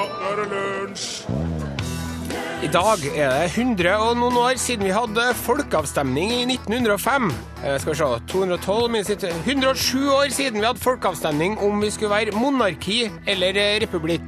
[0.00, 1.08] nå er det lunsj!
[2.60, 7.30] I dag er det 100 og noen år siden vi hadde folkeavstemning i 1905.
[7.64, 12.12] Eh, skal vi se 212 minus 107 år siden vi hadde folkeavstemning om vi skulle
[12.12, 14.26] være monarki eller eh, republikk.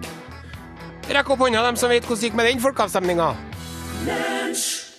[1.12, 3.28] Rekk opp hånda dem som vet hvordan det gikk med den folkeavstemninga.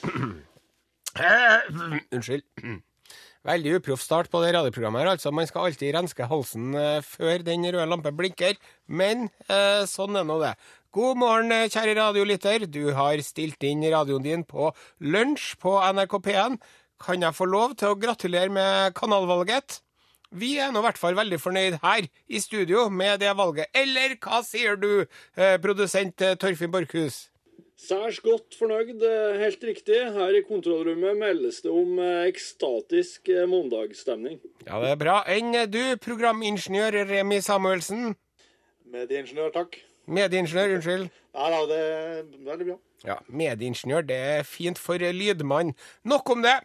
[2.13, 2.43] Unnskyld.
[3.43, 5.01] Veldig uproff start på det radioprogrammet.
[5.03, 5.31] her, altså.
[5.31, 8.55] Man skal alltid renske halsen eh, før den røde lampen blinker,
[8.87, 10.53] men eh, sånn er nå det.
[10.95, 12.67] God morgen, eh, kjære radiolytter.
[12.71, 16.55] Du har stilt inn radioen din på lunsj på NRK P1.
[17.03, 19.81] Kan jeg få lov til å gratulere med kanalvalget?
[20.31, 23.67] Vi er nå i hvert fall veldig fornøyd her i studio med det valget.
[23.75, 27.32] Eller hva sier du, eh, produsent eh, Torfinn Borchhus?
[27.83, 29.01] Særs godt fornøyd.
[29.03, 29.97] eh, Helt riktig.
[30.15, 34.39] Her i kontrollrommet meldes det om eh, ekstatisk eh, mandagsstemning.
[34.67, 35.17] Ja, det er bra.
[35.27, 38.13] Enn du, programingeniør Remi Samuelsen?
[38.93, 39.79] Medieingeniør, takk.
[40.07, 41.09] Medieingeniør, unnskyld.
[41.33, 42.77] Ja da, det er veldig bra.
[43.03, 45.73] Ja, medieingeniør, det er fint for lydmann.
[46.07, 46.59] Nok om det.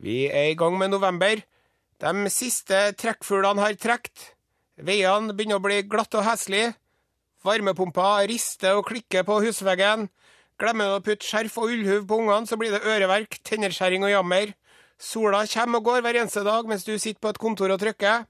[0.00, 1.42] Vi er i gang med november.
[2.02, 4.30] De siste trekkfuglene har trukket.
[4.82, 6.72] Veiene begynner å bli glatte og heslige.
[7.42, 10.08] Varmepumpa rister og klikker på husveggen.
[10.60, 14.12] Glemmer du å putte skjerf og ullhuv på ungene, så blir det øreverk, tennerskjæring og
[14.12, 14.52] jammer.
[15.02, 18.28] Sola kommer og går hver eneste dag mens du sitter på et kontor og trykker.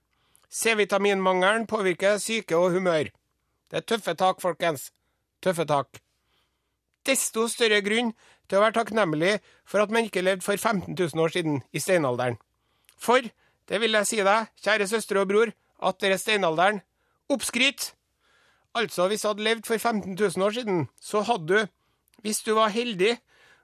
[0.52, 3.10] C-vitaminmangelen påvirker syke og humør.
[3.68, 4.90] Det er tøffe tak, folkens.
[5.44, 6.00] Tøffe tak.
[7.05, 8.12] Desto større grunn
[8.48, 11.80] til å være takknemlig for at man ikke levde for 15 000 år siden, i
[11.80, 12.38] steinalderen.
[12.96, 13.24] For,
[13.68, 15.52] det vil jeg si deg, kjære søstre og bror,
[15.83, 16.80] at dere steinalderen
[17.33, 17.92] Oppskryt!
[18.74, 21.66] Altså, hvis du hadde levd for 15 000 år siden, så hadde du,
[22.24, 23.18] hvis du var heldig,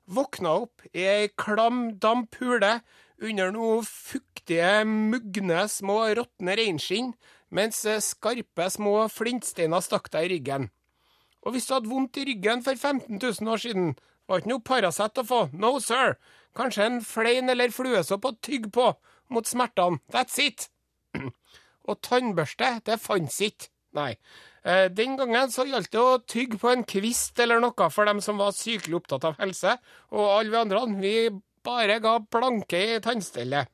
[0.09, 2.79] våkna opp i ei klam damphule
[3.25, 7.15] under noe fuktige, mugne, små råtne reinskinn,
[7.51, 10.69] mens skarpe, små flintsteiner stakk deg i ryggen.
[11.47, 13.95] Og hvis du hadde vondt i ryggen for 15 000 år siden,
[14.29, 16.19] var ikke noe Paracet å få, no sir,
[16.59, 18.91] kanskje en flein eller fluesopp å tygge på
[19.33, 20.69] mot smertene, that's it.
[21.89, 24.13] Og tannbørste, det fantes ikke, nei.
[24.65, 28.23] Eh, Den gangen så gjaldt det å tygge på en kvist eller noe for dem
[28.25, 29.77] som var sykelig opptatt av helse,
[30.11, 31.15] og alle vi andre, vi
[31.65, 33.69] bare ga planke i tannstellet.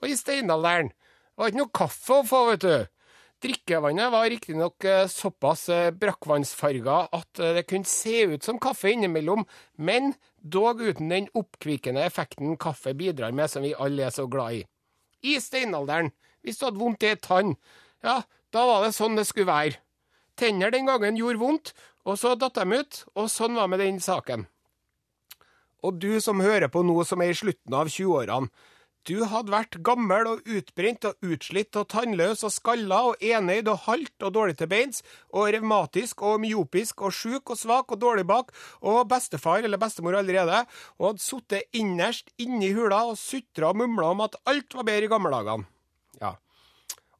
[0.00, 0.90] Og i steinalderen
[1.36, 2.88] var det ikke noe kaffe å få, vet du.
[3.40, 9.46] Drikkevannet var riktignok eh, såpass eh, brakkvannsfarga at det kunne se ut som kaffe innimellom,
[9.80, 14.58] men dog uten den oppkvikende effekten kaffe bidrar med, som vi alle er så glad
[14.58, 14.66] i.
[15.24, 16.12] I steinalderen,
[16.44, 17.54] hvis du hadde vondt i ei tann,
[18.04, 18.20] ja,
[18.52, 19.80] da var det sånn det skulle være.
[20.38, 21.72] Tenner den gangen gjorde vondt,
[22.06, 24.46] og så datt de ut, og sånn var med den saken.
[25.84, 28.50] Og du som hører på nå som er i slutten av 20-årene,
[29.08, 33.86] du hadde vært gammel og utbrent og utslitt og tannløs og skalla og enøyd og
[33.86, 35.00] halt og dårlig til beins
[35.32, 38.52] og revmatisk og myopisk og sjuk og svak og dårlig bak
[38.84, 40.66] og bestefar eller bestemor allerede
[40.98, 45.08] og hadde sittet innerst inni hula og sutra og mumla om at alt var bedre
[45.08, 45.64] i gammeldagene.
[45.64, 45.79] Ja.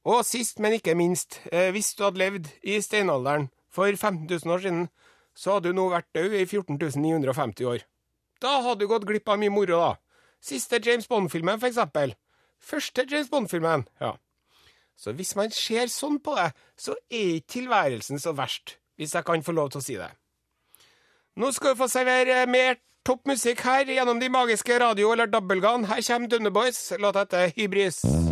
[0.08, 4.54] Og sist, men ikke minst, eh, hvis du hadde levd i steinalderen for 15 000
[4.54, 4.88] år siden,
[5.36, 7.84] så hadde du nå vært død i 14 950 år.
[8.40, 9.94] Da hadde du gått glipp av mye moro, da.
[10.40, 12.14] Siste James Bond-filmen, for eksempel.
[12.60, 14.14] Første James Bond-filmen, ja.
[14.96, 19.24] Så hvis man ser sånn på det, så er ikke tilværelsen så verst, hvis jeg
[19.24, 20.10] kan få lov til å si det.
[21.40, 25.86] Nå skal vi få servere mer topp musikk her gjennom de magiske radio- eller dobbeltgane.
[25.86, 28.29] Her kommer Dunne Boys, låta heter Hybris.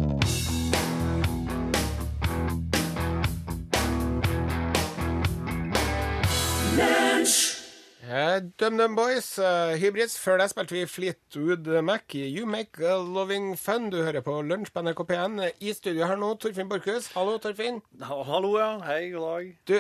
[8.08, 10.14] DumDum Boys, uh, Hybrids.
[10.18, 12.14] Før det spilte vi Fleetwood Mac.
[12.16, 13.90] You make a loving fun.
[13.92, 15.34] Du hører på Lunsj på NRK P1.
[15.60, 17.10] I studio her nå, Torfinn Borchhus.
[17.12, 17.82] Hallo, Torfinn.
[18.00, 18.70] Hallo, ja.
[18.86, 19.50] Hei, god dag.
[19.68, 19.76] Du,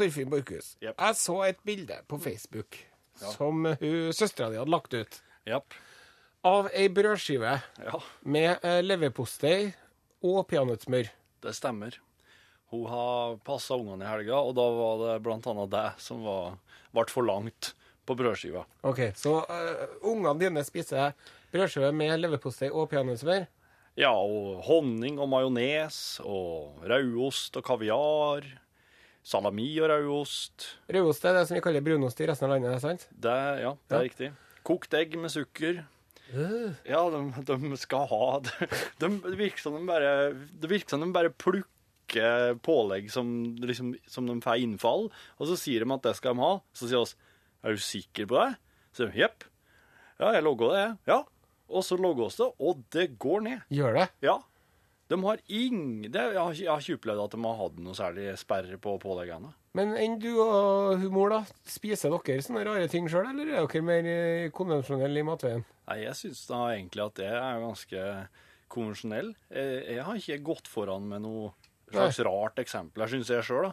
[0.00, 0.70] Torfinn Borchhus.
[0.80, 0.94] Yep.
[0.96, 2.78] Jeg så et bilde på Facebook
[3.20, 5.20] som hun, søstera di hadde lagt ut.
[5.44, 5.76] Yep.
[6.48, 7.52] Av ei brødskive
[7.84, 9.74] Ja, med uh, leverpostei
[10.24, 11.12] og peanøttsmør.
[11.44, 12.00] det stemmer.
[12.72, 16.54] Hun har passa ungene i helga, og da var det annet det som var,
[16.96, 17.74] ble for langt
[18.08, 18.64] på brødskiva.
[18.88, 21.12] OK, så uh, ungene dine spiser
[21.52, 23.44] brødskive med leverpostei og peanøttsmør?
[24.00, 28.46] Ja, og honning og majones, og rødost og kaviar.
[29.22, 30.64] Salami og rødost.
[30.90, 33.04] Rødost er det som vi kaller brunost i resten av landet, sant?
[33.12, 34.00] Det, ja, det Ja.
[34.00, 34.30] er riktig.
[34.66, 35.84] Kokt egg med sukker.
[36.88, 38.68] Ja, de, de skal ha det.
[38.98, 40.32] De, virker som de bare
[40.64, 41.68] virker som de bare plukker
[42.66, 43.28] pålegg som,
[43.62, 45.08] liksom, som de får innfall,
[45.38, 46.52] og så sier de at det skal de ha.
[46.74, 47.16] Så sier oss
[47.62, 48.56] Er du sikker på det?
[48.92, 49.44] Så sier de jepp.
[50.18, 50.96] Ja, jeg logger det, jeg.
[51.12, 51.20] Ja.
[51.72, 53.62] Og så logger oss det, og det går ned.
[53.72, 54.08] Gjør det?
[54.22, 54.40] Ja.
[55.12, 55.80] De har ing...
[56.08, 58.94] Det, jeg, har, jeg har ikke opplevd at de har hatt noe særlig sperre på
[59.02, 59.52] påleggene.
[59.76, 61.40] Men enn du og humor, da?
[61.68, 65.64] Spiser dere sånne rare ting sjøl, eller er dere mer eh, konvensjonelle i matveien?
[65.88, 68.06] Nei, jeg syns da egentlig at det er ganske
[68.72, 69.32] konvensjonell.
[69.52, 71.52] Jeg, jeg har ikke gått foran med noe
[71.94, 73.72] slags rart eksempel, jeg syns jeg sjøl.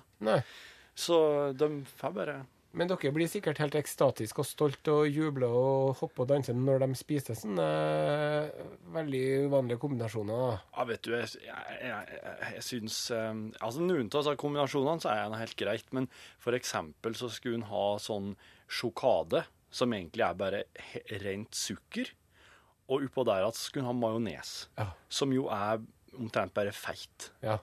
[0.99, 1.17] Så
[1.55, 1.67] de
[1.99, 2.37] får bare
[2.77, 6.83] Men dere blir sikkert helt ekstatiske og stolt og jubler og hopper og danser når
[6.83, 8.59] de spiser sånne eh,
[8.93, 10.59] veldig uvanlige kombinasjoner.
[10.75, 12.19] Ja, vet du, jeg, jeg, jeg,
[12.53, 16.05] jeg syns um, Altså, noen av kombinasjonene så er det helt greit, men
[16.37, 18.35] for eksempel så skulle hun ha sånn
[18.69, 20.61] sjokade, som egentlig er bare
[21.25, 22.11] rent sukker,
[22.89, 24.91] og oppå der at skulle hun ha majones, Ja.
[25.09, 25.81] som jo er
[26.17, 27.31] omtrent bare feit.
[27.41, 27.57] Ja.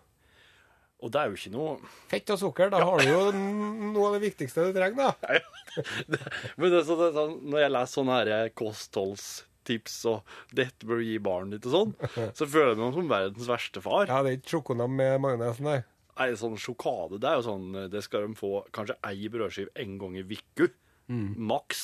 [1.05, 1.73] Og det er jo ikke noe
[2.09, 5.41] Fett og sukker, da har du jo noe av det viktigste du trenger, da.
[6.61, 11.03] Men det, så, det, så, sånn, når jeg leser sånne her kostholdstips og 'dette bør
[11.03, 14.09] du gi barnet ditt' og sånn, så føler jeg meg som verdens verste far.
[14.09, 15.83] Ja, det er ikke sjokonam med majones, nei.
[16.17, 19.99] Nei, sånn sjokade, det er jo sånn Det skal de få kanskje ei brødskive en
[20.01, 20.71] gang i uka.
[21.13, 21.83] Maks,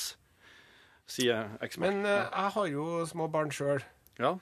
[1.05, 2.01] sier eksperten.
[2.01, 3.85] Men uh, jeg har jo små barn sjøl.
[4.17, 4.33] ja.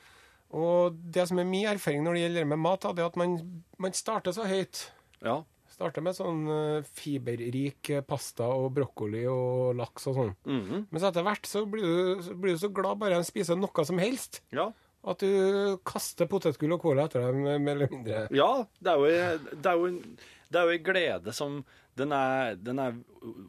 [0.52, 3.20] Og det som er min erfaring når det gjelder med mat, da, det er at
[3.22, 3.38] man,
[3.80, 4.90] man starter så høyt.
[5.24, 5.42] ja.
[5.72, 10.34] Starter med sånn eh, fiberrik eh, pasta og brokkoli og laks og sånn.
[10.46, 10.82] Mhm.
[10.92, 13.58] Men så etter hvert så blir, du, så blir du så glad bare de spiser
[13.58, 14.68] noe som helst, ja.
[15.08, 18.26] at du kaster potetgull og cola etter dem, mer eller mindre.
[18.36, 18.50] Ja,
[18.84, 20.20] det er jo, det er jo, en-
[20.52, 21.58] det er jo en glede som
[21.98, 23.00] den er, den er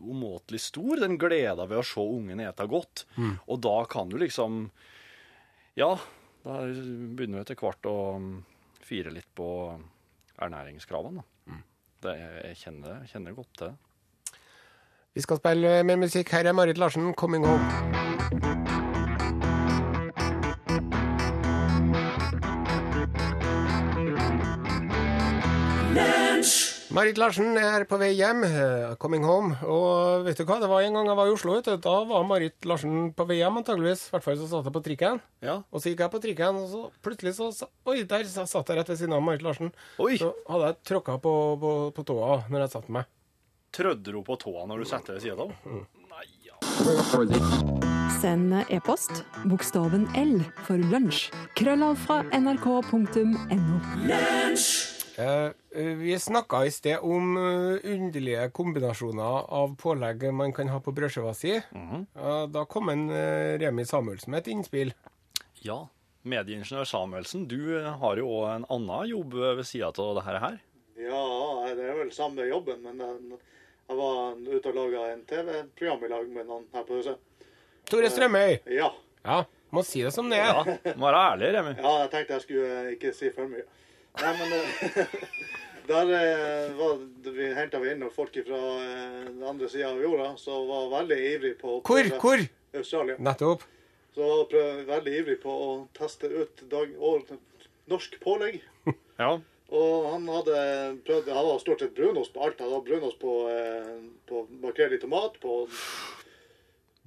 [0.01, 3.05] umåtelig stor, den gleda ved å se ungen ete godt.
[3.45, 4.71] Og da kan du liksom
[5.75, 5.97] Ja,
[6.43, 8.33] da begynner vi etter hvert å um,
[8.83, 9.49] fire litt på
[10.43, 11.23] ernæringskravene.
[11.47, 11.63] Mm.
[12.03, 13.13] Det, jeg kjenner det.
[13.13, 14.39] Kjenner godt til det.
[15.13, 16.33] Vi skal spille mer musikk.
[16.33, 18.62] Her er Marit Larsen, 'Coming Home'.
[26.93, 29.55] Marit Larsen er på vei hjem, eh, 'coming home'.
[29.65, 31.77] Og vet du hva, det var en gang jeg var i Oslo, vet du.
[31.79, 34.09] da var Marit Larsen på vei hjem antageligvis.
[34.09, 35.21] I hvert fall så satt jeg på trikken.
[35.41, 35.63] Ja.
[35.73, 38.77] Og så gikk jeg på trikken, og så plutselig så Oi, der sa- satt jeg
[38.77, 39.73] rett ved siden av Marit Larsen.
[39.99, 40.19] Oi!
[40.19, 43.05] Så hadde jeg tråkka på, på, på tåa når jeg satte meg.
[43.73, 45.53] Trødde du på tåa når du satte deg ved siden av?
[46.13, 46.57] Nei, ja.
[48.21, 51.31] Send e-post bokstaven L for lunsj.
[51.57, 53.33] Krøllav fra nrk.no.
[53.51, 54.55] Eh,
[55.17, 61.35] vi snakka i sted om eh, underlige kombinasjoner av pålegg man kan ha på brødskiva
[61.37, 61.57] si.
[61.59, 64.95] Eh, da kom en eh, Remi Samuelsen med et innspill.
[65.63, 65.83] ja.
[66.23, 70.61] Medieingeniør Samuelsen, du eh, har jo òg en annen jobb ved sida av dette her.
[71.03, 71.23] Ja,
[71.75, 73.39] det er vel samme jobben, men jeg,
[73.89, 77.19] jeg var ute og laga en TV-program i lag med noen her på huset.
[77.91, 78.61] Tore Strømøy!
[78.71, 78.93] Ja.
[79.27, 79.41] Ja,
[79.75, 80.53] må si det som det er.
[80.55, 81.75] Ja, må være ærlig, Remi.
[81.83, 83.67] ja, jeg tenkte jeg skulle eh, ikke si for mye.
[84.21, 85.15] Nei, men eh,
[85.89, 86.99] Der eh, var,
[87.35, 91.55] vi henta noen folk fra eh, den andre sida av jorda som var veldig ivrig
[91.61, 92.03] på å Hvor?
[92.07, 92.45] prøve- Hvor?
[92.79, 93.17] Australia.
[93.19, 93.65] Nettopp.
[94.15, 97.33] Så var prøv, veldig ivrig på å teste ut dag, og,
[97.93, 98.61] norsk pålegg.
[99.23, 99.37] Ja.
[99.73, 100.55] Og han hadde
[101.07, 102.59] prøvd Han var stort sett brunost på alt.
[102.61, 103.93] Han hadde brunost på, eh,
[104.29, 105.61] på makrell i tomat, på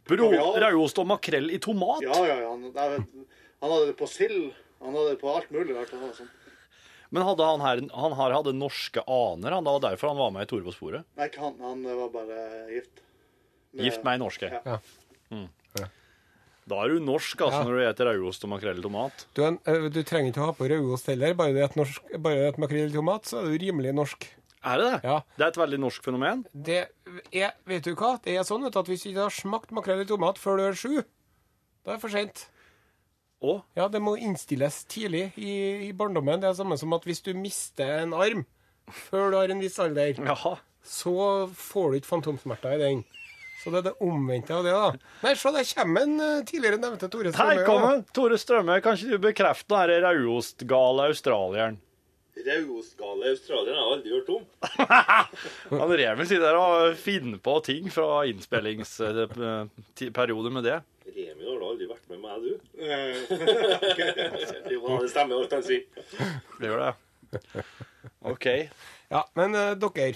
[0.06, 0.30] Bro.
[0.62, 2.04] Rauost og makrell i tomat.
[2.06, 2.52] Ja, ja, ja.
[2.54, 4.52] Han, han hadde det på sild.
[4.84, 5.92] Han hadde det på alt mulig rart.
[5.94, 6.30] hadde sånn.
[7.12, 9.64] Men hadde han her Han her hadde norske aner, han.
[9.64, 11.06] Det var derfor han var med i Tore på sporet.
[11.18, 11.60] Nei, ikke han.
[11.62, 12.40] Han var bare
[12.74, 13.02] gift.
[13.74, 14.50] Med- Gift med ei norske.
[14.66, 14.80] Ja.
[15.32, 15.50] Mm.
[16.66, 17.64] Da er du norsk altså, Ja.
[17.64, 19.26] når du spiser rødost og makrell i tomat.
[19.38, 21.36] Du, eh, du trenger ikke å ha på rødost heller.
[21.38, 24.26] Bare det er et makrell i tomat, så er du rimelig norsk.
[24.66, 25.02] Er det det?
[25.04, 25.20] Ja.
[25.38, 26.46] Det er et veldig norsk fenomen.
[26.56, 26.88] Det
[27.32, 28.16] er, vet du hva?
[28.20, 30.58] Det er sånn vet du, at hvis du ikke har smakt makrell i tomat før
[30.58, 31.04] du er sju,
[31.86, 32.48] da er det for seint.
[33.44, 36.40] Og Ja, det må innstilles tidlig i, i barndommen.
[36.40, 38.46] Det er det samme som at hvis du mister en arm
[39.10, 40.56] før du har en viss alder, Jaha.
[40.86, 41.14] så
[41.50, 43.04] får du ikke fantomsmerter i den.
[43.64, 45.08] Så det er det omvendte av det, da.
[45.24, 47.64] Nei, se, der kommer en eh, tidligere nevnte Tore Her Strømøy.
[47.66, 47.94] kom da.
[48.14, 51.80] Tore Strømme, kan ikke du bekrefte den her rauostgale australieren?
[52.36, 54.44] Raustgale australier har jeg aldri hørt om.
[55.80, 60.76] Han Reven sitter der og finner på ting fra innspillingsperioder med det.
[61.16, 62.52] Remi har da aldri vært med meg, du.
[64.76, 65.84] Jo, det stemmer alt han sier.
[66.60, 66.94] Det gjør det.
[68.32, 68.46] OK.
[69.14, 70.08] Ja, men uh, dere,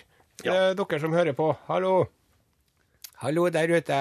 [0.43, 0.53] Ja.
[0.53, 1.93] eh, dere som hører på, hallo.
[3.23, 3.99] Hallo der ute.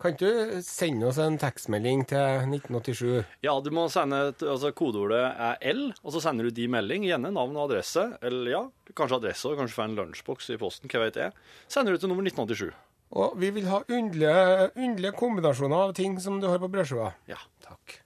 [0.00, 3.34] Kan du sende oss en tekstmelding til 1987?
[3.44, 7.04] Ja, du må sende et, altså Kodeordet er L, og så sender du de melding.
[7.04, 8.06] Gjerne navn og adresse.
[8.24, 8.62] Eller ja,
[8.96, 10.88] kanskje adresse, og kanskje få en lunsjboks i posten.
[10.88, 11.36] Hva vet jeg.
[11.68, 12.72] Sender du til nummer 1987.
[13.20, 17.12] Og vi vil ha underlige, underlige kombinasjoner av ting som du har på brødskiva.
[17.28, 17.40] Ja.
[17.66, 18.00] Takk.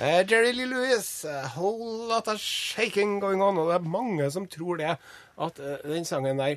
[0.00, 1.24] Er Jerry Lee Lewis.
[1.28, 3.58] A whole lot of shaking going on.
[3.60, 4.94] Og det er mange som tror det,
[5.40, 6.56] at uh, den sangen der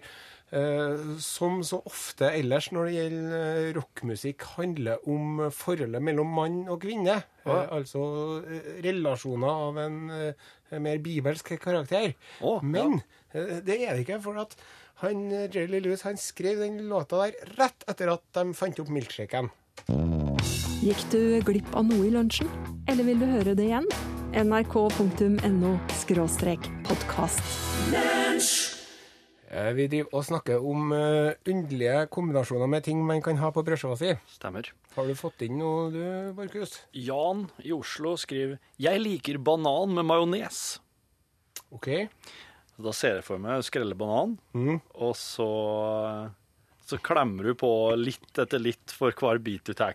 [0.54, 3.32] Uh, som så ofte ellers når det gjelder
[3.64, 7.16] eh, rockmusikk, handler om eh, forholdet mellom mann og kvinne.
[7.42, 8.04] Eh, altså
[8.46, 10.46] uh, relasjoner av en eh,
[10.78, 12.14] mer bibelsk karakter.
[12.46, 13.00] Å, Men
[13.34, 14.54] eh, det er det ikke, for at
[15.02, 18.94] han, eh, Jerry Lewis han skrev den låta der rett etter at de fant opp
[18.94, 19.50] milkshaken.
[20.84, 22.50] Gikk du glipp av noe i lunsjen?
[22.92, 23.86] Eller vil du høre det igjen?
[24.34, 25.74] nrk.no
[26.88, 27.44] podkast.
[29.54, 33.63] Eh, Vi driver og snakker om eh, underlige kombinasjoner med ting man kan ha på
[33.63, 34.12] brødskiva si.
[34.34, 34.72] Stemmer.
[34.98, 36.04] Har du fått inn noe, du,
[36.36, 36.80] Markus?
[36.92, 40.80] Jan i Oslo skriver 'Jeg liker banan med majones'.
[41.72, 42.10] OK.
[42.82, 44.82] Da ser jeg for meg å skrelle banan, Mm.
[44.96, 46.32] og så,
[46.86, 49.94] så klemmer du på litt etter litt for hver bit du tar.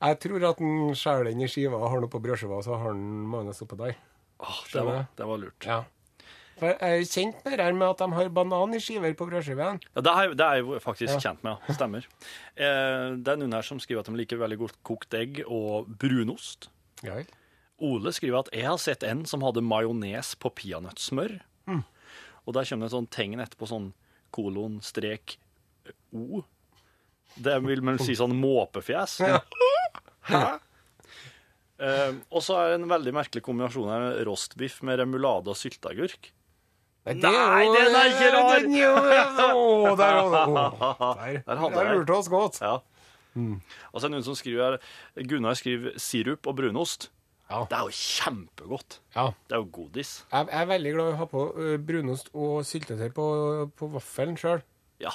[0.00, 2.76] Jeg tror at han skjærer den i skiva og har noe på brødskiva, og så
[2.76, 3.96] har han majones oppå der.
[4.40, 5.66] Åh, det, var, det var lurt.
[5.68, 5.82] Ja.
[6.60, 9.26] For jeg er kjent med det her med at de har banan i skiver på
[9.28, 9.78] brødskiven.
[9.96, 11.20] Ja, det, er, det er jeg jo faktisk Ja.
[11.26, 11.76] kjent med, ja.
[11.76, 12.08] Stemmer.
[12.60, 15.86] Eh, det er noen her som skriver at de liker veldig godt kokt egg og
[16.00, 16.66] brunost.
[17.06, 17.14] Ja.
[17.80, 21.38] Ole skriver at jeg har sett en som hadde majones på peanøttsmør.
[21.70, 21.80] Mm.
[22.44, 23.86] Og der kommer det et sånn tegn etterpå, sånn
[24.36, 25.38] kolon, strek,
[26.12, 26.42] o.
[27.40, 29.20] Det vil man si sånn måpefjes.
[29.24, 29.38] Hæ?
[31.80, 36.28] Eh, og så er det en veldig merkelig kombinasjon her, rostbiff med remulade og sylteagurk.
[37.08, 38.58] Nei, Nei, den er ikke rar!
[38.60, 40.26] Den, jo, å, der, å,
[41.22, 41.38] der.
[41.46, 42.60] Der Der lurte oss godt.
[42.60, 42.74] Ja.
[43.32, 47.08] Og så er det noen som skriver her Gunnar skriver sirup og brunost.
[47.50, 47.64] Ja.
[47.70, 49.00] Det er jo kjempegodt.
[49.16, 49.30] Ja.
[49.48, 50.12] Det er jo godis.
[50.30, 51.46] Jeg jeg er veldig glad i å ha på
[51.88, 53.26] brunost og syltetøy på,
[53.80, 54.60] på vaffelen sjøl.
[55.02, 55.14] Ja.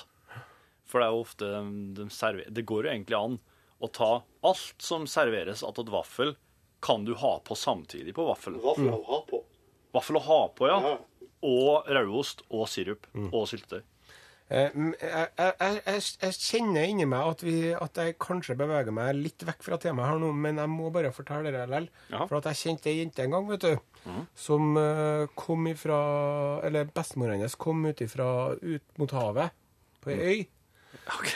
[0.89, 1.51] For det er jo ofte
[1.99, 2.49] de server...
[2.49, 3.37] Det går jo egentlig an
[3.83, 4.11] å ta
[4.45, 6.35] alt som serveres attåt vaffel,
[6.85, 8.61] kan du ha på samtidig på vaffelen.
[8.63, 9.41] Vaffel å ha på.
[9.95, 10.77] Vaffel å ha på, ja.
[10.93, 10.95] Ja.
[11.45, 13.81] Og rødost og sirup og syltetøy.
[14.45, 18.53] Eh, mm, Jeg, jeg, jeg, jeg, jeg kjenner inni meg at, vi, at jeg kanskje
[18.59, 21.87] beveger meg litt vekk fra temaet her nå, men jeg må bare fortelle det likevel.
[22.13, 22.27] Ja.
[22.29, 25.97] For at jeg kjente ei jente en gang, vet du, som eh, kom ifra
[26.67, 28.27] Eller bestemoren hennes kom ut ifra
[28.61, 29.49] ut mot havet,
[30.05, 30.45] på ei øy,
[31.17, 31.33] OK.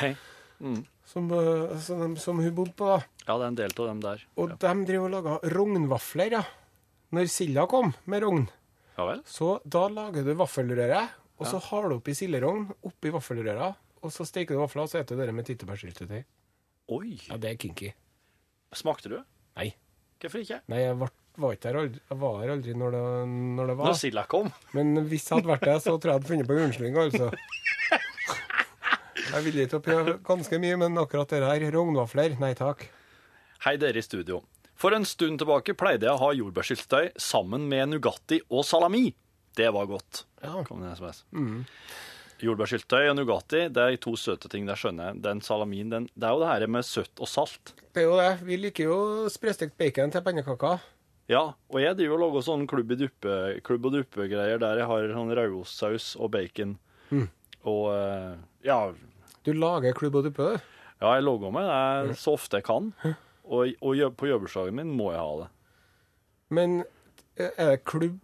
[1.10, 3.00] Som, eh, som, som hun bodde på, da.
[3.26, 4.24] Ja, det er en del av dem der.
[4.40, 6.44] Og de driver og lager rognvafler, ja.
[7.16, 8.44] Når silda kom med rogn.
[9.00, 9.22] Ja vel?
[9.26, 13.70] Så da lager du vaffelrøret, og så har du oppi silderogn oppi vaffelrøra,
[14.04, 16.20] og så steker du vafler, og så spiser du det med tyttebærsyltetøy.
[16.94, 17.16] Oi.
[17.30, 17.94] Ja, det er kinky.
[18.76, 19.18] Smakte du?
[19.58, 19.72] Nei.
[20.20, 20.60] Hvorfor ikke?
[20.70, 23.04] Nei, jeg var, var ikke der aldri, jeg var her aldri når det,
[23.58, 23.98] når det Når var.
[24.04, 24.50] silda kom?
[24.76, 27.32] Men hvis jeg hadde vært der, så tror jeg jeg hadde funnet på unnskyldning, altså.
[29.30, 32.88] Jeg er villig til å prøve ganske mye, men akkurat det her, rognvafler, nei takk.
[33.62, 34.40] Hei, dere i studio.
[34.80, 39.12] For en stund tilbake pleide jeg å ha jordbærsyltetøy sammen med Nugatti og salami.
[39.60, 40.24] Det var godt.
[40.42, 40.56] Ja.
[40.66, 41.20] Kom det SMS.
[42.42, 44.66] Jordbærsyltetøy og Nugatti det er to søte ting.
[44.66, 45.22] Det skjønner jeg.
[45.28, 47.76] Den salamien, den, det er jo det her med søtt og salt.
[47.94, 48.32] Det er jo det.
[48.48, 50.82] Vi liker jo sprøstekt bacon til pannekaker.
[51.30, 53.36] Ja, og jeg driver og lager sånn klubb, duppe,
[53.68, 56.80] klubb og duppe-greier der jeg har sånn rødostsaus og bacon.
[57.68, 58.80] Og eh, ja,
[59.46, 60.76] Du lager klubb og duppe, du.
[61.02, 61.70] ja, jeg logger meg
[62.10, 62.92] det så ofte jeg kan.
[63.50, 65.48] Og, og på jobbeslaget min må jeg ha det.
[66.54, 66.80] Men
[67.38, 68.20] eh, er det klubb?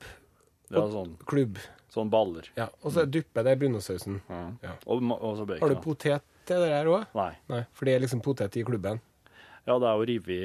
[0.69, 1.59] Det er sånn, Klubb.
[1.93, 2.47] sånn baller.
[2.57, 2.67] Ja.
[2.81, 4.19] Og så duppe, det i brunostausen.
[4.29, 4.75] Ja.
[4.89, 7.05] Og, ma- og så Har du potet til det der òg?
[7.17, 7.31] Nei.
[7.51, 8.99] Nei, for det er liksom potet i klubben.
[9.65, 10.39] Ja, det er jo rivig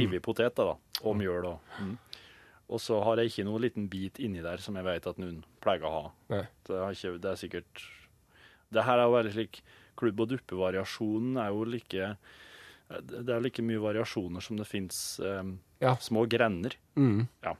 [0.00, 0.74] rivet potet, da.
[1.04, 1.94] Og mjøl og mm.
[2.66, 5.36] Og så har jeg ikke noen liten bit inni der som jeg vet at noen
[5.62, 6.04] pleier å ha.
[6.66, 7.82] Det, har ikke, det er sikkert
[8.74, 9.60] Det her er jo veldig slik
[9.96, 12.16] Klubb- og duppe-variasjonen er jo like
[13.02, 15.18] Det er like mye variasjoner som det fins
[15.80, 15.96] Ja.
[16.00, 16.76] små grender.
[16.96, 17.26] Mm.
[17.42, 17.54] Ja.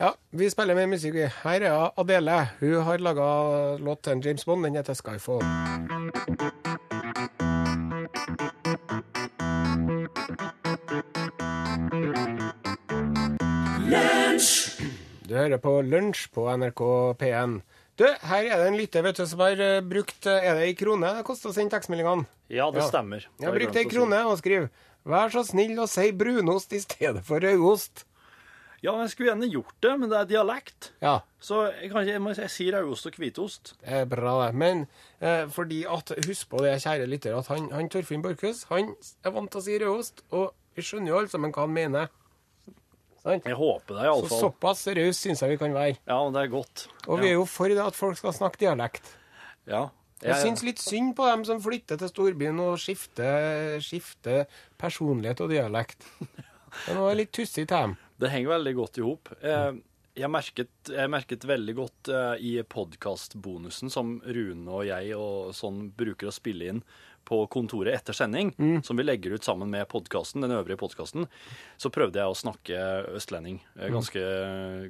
[0.00, 1.12] Ja, vi spiller mer musikk.
[1.14, 1.26] vi.
[1.42, 2.50] Her er Adele.
[2.60, 4.64] Hun har laga låt til James Bond.
[4.64, 5.44] Den heter Skyfall.
[15.28, 16.80] Du hører på Lunsj på NRK
[17.20, 17.58] P1.
[18.00, 20.68] Du, her er det en lytter vet du, som har eh, brukt eh, Er det
[20.70, 22.24] ei krone det koster å sende tekstmeldingene?
[22.48, 22.86] Ja, det Ja.
[22.88, 23.26] stemmer.
[23.36, 24.70] Jeg har brukt ei krone og skriver
[25.04, 28.06] Vær så snill å si brunost i stedet for rødost.
[28.80, 30.90] Ja, jeg skulle gjerne gjort det, men det er dialekt.
[31.04, 33.74] Ja, Så jeg, kan ikke, jeg må si jeg sier rødost og hvitost.
[33.84, 34.54] det er bra, det.
[34.56, 34.86] Men
[35.20, 39.30] eh, fordi at Husk på det, kjære lytter, at han, han Torfinn Borchhus han er
[39.36, 42.08] vant til å si rødost, og vi skjønner jo alle sammen hva han mener.
[43.20, 43.44] Sant?
[43.44, 44.40] Jeg håper det, Så iallfall.
[44.46, 45.98] såpass seriøs syns jeg vi kan være.
[46.08, 46.86] Ja, det er godt.
[47.06, 49.10] Og vi er jo for det at folk skal snakke dialekt.
[49.68, 49.88] Ja.
[50.20, 54.42] Jeg syns litt synd på dem som flytter til storbyen og skifter, skifter
[54.80, 56.04] personlighet og dialekt.
[56.86, 57.94] Det var litt tussig til dem.
[58.20, 59.30] Det henger veldig godt i hop.
[59.40, 59.70] Eh,
[60.20, 66.28] Jeg jeg merket veldig godt eh, i podkastbonusen som Rune og jeg og sånn bruker
[66.28, 66.82] å spille inn
[67.30, 68.52] på kontoret etter sending,
[68.86, 71.28] som vi legger ut sammen med podkasten, den øvrige podkasten,
[71.78, 72.80] så prøvde jeg å snakke
[73.14, 74.24] østlending ganske,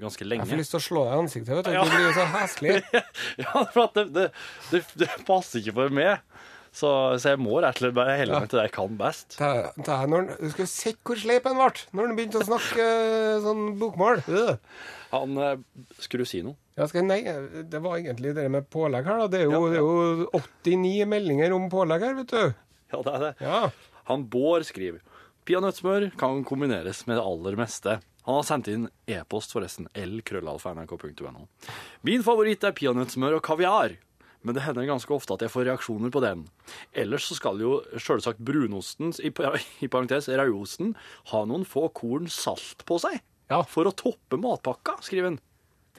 [0.00, 0.47] ganske, lenge.
[0.49, 1.75] Jeg får lyst til å slå deg i ansiktet, vet du.
[1.76, 1.85] Ja.
[1.85, 2.78] Du blir jo så heslig.
[3.40, 4.30] Ja, for det, det,
[4.70, 6.25] det, det passer ikke for meg.
[6.70, 9.35] Så, så jeg må rett og slett bare helle meg til det jeg kan best.
[9.40, 9.50] Det
[9.88, 13.40] det når, du skulle sett hvor sleip han ble når han begynte å snakke eh,
[13.42, 14.23] sånn bokmål.
[15.11, 15.62] Han eh,
[15.99, 16.57] skulle du si noe?
[16.79, 17.21] Ja, skal, nei,
[17.69, 19.25] det var egentlig det med pålegg her.
[19.31, 22.52] Det, er jo, det er jo 89 meldinger om pålegg her, vet du.
[22.90, 23.33] Ja, det er det.
[23.45, 23.62] Ja.
[24.11, 25.02] Han Bård skriver
[25.49, 27.99] Peanøttsmør kan kombineres med det aller meste.
[28.26, 29.88] Han har sendt inn e-post, forresten.
[29.97, 31.47] lkrøllalfa.nrk.no.
[32.07, 33.97] Min favoritt er peanøttsmør og kaviar.
[34.47, 36.47] Men det hender ganske ofte at jeg får reaksjoner på den.
[36.97, 40.95] Ellers så skal jo selvsagt brunosten, i, parentes rødosten,
[41.33, 43.21] ha noen få korn salt på seg.
[43.50, 43.62] Ja.
[43.66, 45.38] For å toppe matpakka, skriver han.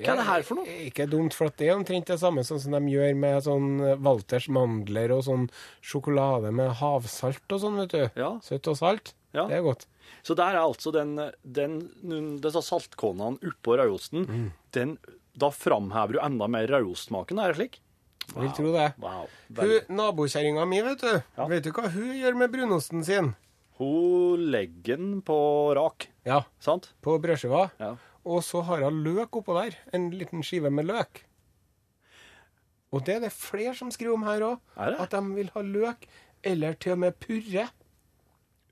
[0.01, 0.65] Hva er det her for noe?
[0.87, 3.67] Ikke dumt, for det er omtrent det samme sånn som de gjør med sånn
[4.01, 5.49] Walters mandler og sånn
[5.85, 8.05] sjokolade med havsalt og sånn, vet du.
[8.17, 8.31] Ja.
[8.41, 9.11] Søtt og salt.
[9.35, 9.45] Ja.
[9.51, 9.85] Det er godt.
[10.23, 11.75] Så der er altså den, den,
[12.41, 14.47] disse saltkornene oppå rødosten, Mm.
[14.75, 14.97] den,
[15.37, 17.79] da framhever du enda mer rødostsmaken, er det slik?
[18.31, 18.89] Jeg vil tro det.
[19.01, 19.27] Wow.
[19.89, 21.13] Nabokjerringa mi, vet du.
[21.37, 21.47] Ja.
[21.51, 23.33] Vet du hva hun gjør med brunosten sin?
[23.81, 25.35] Hun legger den på
[25.73, 26.91] rak, Ja, sant?
[27.01, 27.71] på brødskiva.
[27.81, 27.95] Ja.
[28.29, 29.73] Og så har hun løk oppå der.
[29.93, 31.23] En liten skive med løk.
[32.93, 34.59] Og det er det flere som skriver om her òg.
[34.77, 36.05] At de vil ha løk,
[36.43, 37.65] eller til og med purre.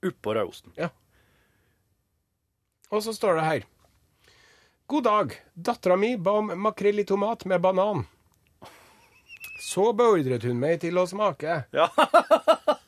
[0.05, 0.75] Oppå rødosten.
[2.91, 3.65] Og så står det her.
[4.89, 5.33] God dag.
[5.55, 8.05] Dattera mi ba om makrell i tomat med banan.
[9.61, 11.63] Så beordret hun meg til å smake.
[11.73, 11.89] Ja.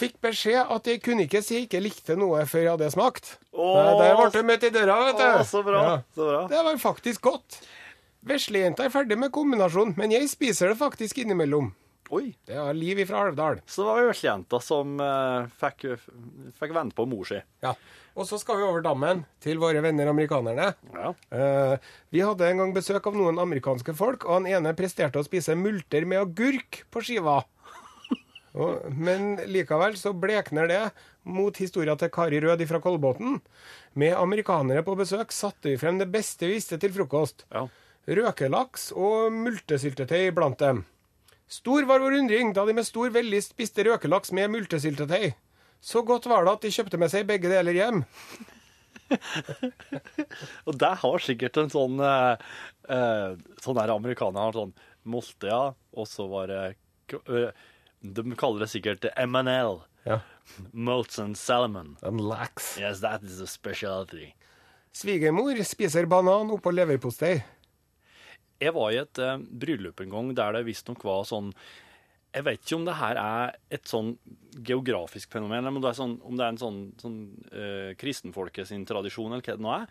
[0.00, 3.34] Fikk beskjed at jeg kunne ikke si ikke likte noe før jeg hadde smakt.
[3.52, 5.26] Åh, Der ble du møtt i døra, vet du.
[5.26, 5.82] Åh, så bra.
[5.84, 5.98] Ja.
[6.16, 6.40] Så bra.
[6.48, 7.60] Det var faktisk godt.
[8.30, 11.70] Veslejenta er ferdig med kombinasjonen, men jeg spiser det faktisk innimellom.
[12.10, 12.32] Oi.
[12.48, 13.60] Det er Liv fra Alvdal.
[13.70, 15.86] Så det var veslejenta som uh, fikk,
[16.58, 17.38] fikk vente på mor si.
[17.62, 17.76] Ja.
[18.18, 20.72] Og så skal vi over dammen til våre venner amerikanerne.
[20.96, 21.12] Ja.
[21.30, 25.26] Uh, vi hadde en gang besøk av noen amerikanske folk, og han ene presterte å
[25.26, 27.38] spise multer med agurk på skiva.
[28.60, 30.82] Og, men likevel så blekner det
[31.24, 33.38] mot historia til Kari Rød fra Kolbotn.
[33.98, 37.46] Med amerikanere på besøk satte vi frem det beste vi visste til frokost.
[37.54, 37.66] Ja.
[38.10, 40.84] Røkelaks og multesyltetøy blant dem.
[41.50, 45.32] Stor var vår undring da de med stor vellyst spiste røkelaks med multesyltetøy.
[45.80, 48.04] Så godt var det at de kjøpte med seg begge deler hjem.
[50.68, 52.42] Og det har sikkert en sånn eh,
[52.94, 54.70] eh, Sånn der amerikaner har sånn
[55.10, 56.60] Moltea, og så var det
[57.26, 57.50] eh,
[58.00, 59.80] De kaller det sikkert M&L.
[60.08, 60.20] Ja.
[60.72, 61.96] Molten salmon.
[62.02, 62.78] And lax.
[62.80, 64.32] Yes, that is a speciality.
[64.92, 67.36] Svigermor spiser banan oppå leverpostei.
[68.60, 71.48] Jeg var i et eh, bryllup en gang der det visstnok var sånn
[72.34, 74.10] Jeg vet ikke om det her er et sånn
[74.66, 77.16] geografisk fenomen, eller om det er, sånn, om det er en sånn, sånn
[77.50, 79.88] eh, kristenfolket sin tradisjon, eller hva det nå er.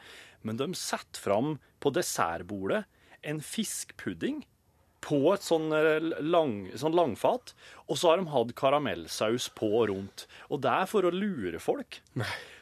[0.48, 2.86] Men de setter fram på dessertbordet
[3.28, 4.46] en fiskpudding
[5.02, 7.54] på et sånn, eh, lang, sånn langfat,
[7.90, 10.26] og så har de hatt karamellsaus på og rundt.
[10.52, 12.02] Og det er for å lure folk.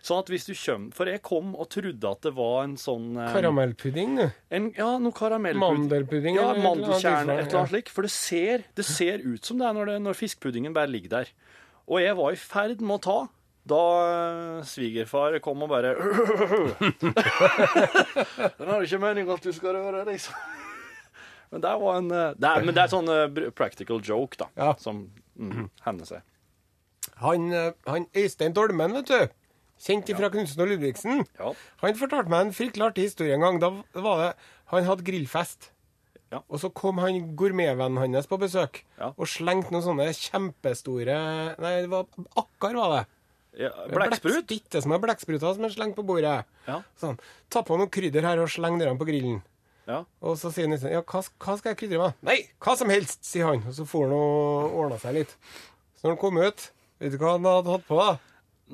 [0.07, 3.17] Sånn at hvis du kommer For jeg kom og trodde at det var en sånn
[3.19, 4.27] eh, Karamellpudding, du.
[4.55, 5.81] en, ja, noe karamellpudding.
[5.81, 7.89] Mandelpudding, Ja, mandelkjerne, et eller annet slikt.
[7.91, 11.09] For det ser, det ser ut som det er når, det, når fiskpuddingen bare ligger
[11.19, 11.33] der.
[11.89, 13.17] Og jeg var i ferd med å ta
[13.67, 15.89] da eh, svigerfar kom og bare
[18.57, 20.33] Den har ikke meningen at du skal røre, liksom.
[21.51, 24.49] Men det var en eh, det er, Men det er sånn uh, practical joke, da,
[24.59, 24.73] Ja.
[24.81, 25.05] som
[25.39, 26.21] mm, hender seg.
[27.23, 29.35] Han, eh, han Øystein Dolmen, vet du.
[29.79, 31.23] Kjent fra Knutsen og Ludvigsen.
[31.37, 31.51] Ja.
[31.83, 33.59] Han fortalte meg en fryktelig artig historie en gang.
[33.61, 33.69] Da
[34.01, 34.29] var det
[34.73, 35.69] Han hadde grillfest.
[36.33, 36.41] Ja.
[36.49, 39.13] Og så kom han gourmetvennen hans på besøk Ja.
[39.15, 41.15] og slengte noen sånne kjempestore
[41.61, 42.03] Nei, det var
[42.35, 43.05] akkar, var det.
[43.57, 44.45] Ja, Blekksprut?
[44.49, 46.43] Bitte små blekkspruter som han slengte på bordet.
[46.67, 46.81] Ja.
[46.99, 47.15] Sånn.
[47.49, 49.39] Ta på noe krydder her og sleng dere på grillen.
[49.87, 50.01] Ja.
[50.19, 52.17] Og så sier han liksom, ja, hva, hva skal jeg krydre med?
[52.27, 53.63] Nei, hva som helst, sier han.
[53.67, 55.35] Og så får han og ordna seg litt.
[55.97, 56.65] Så når han kom ut,
[56.99, 58.09] vet du hva han hadde hatt på da?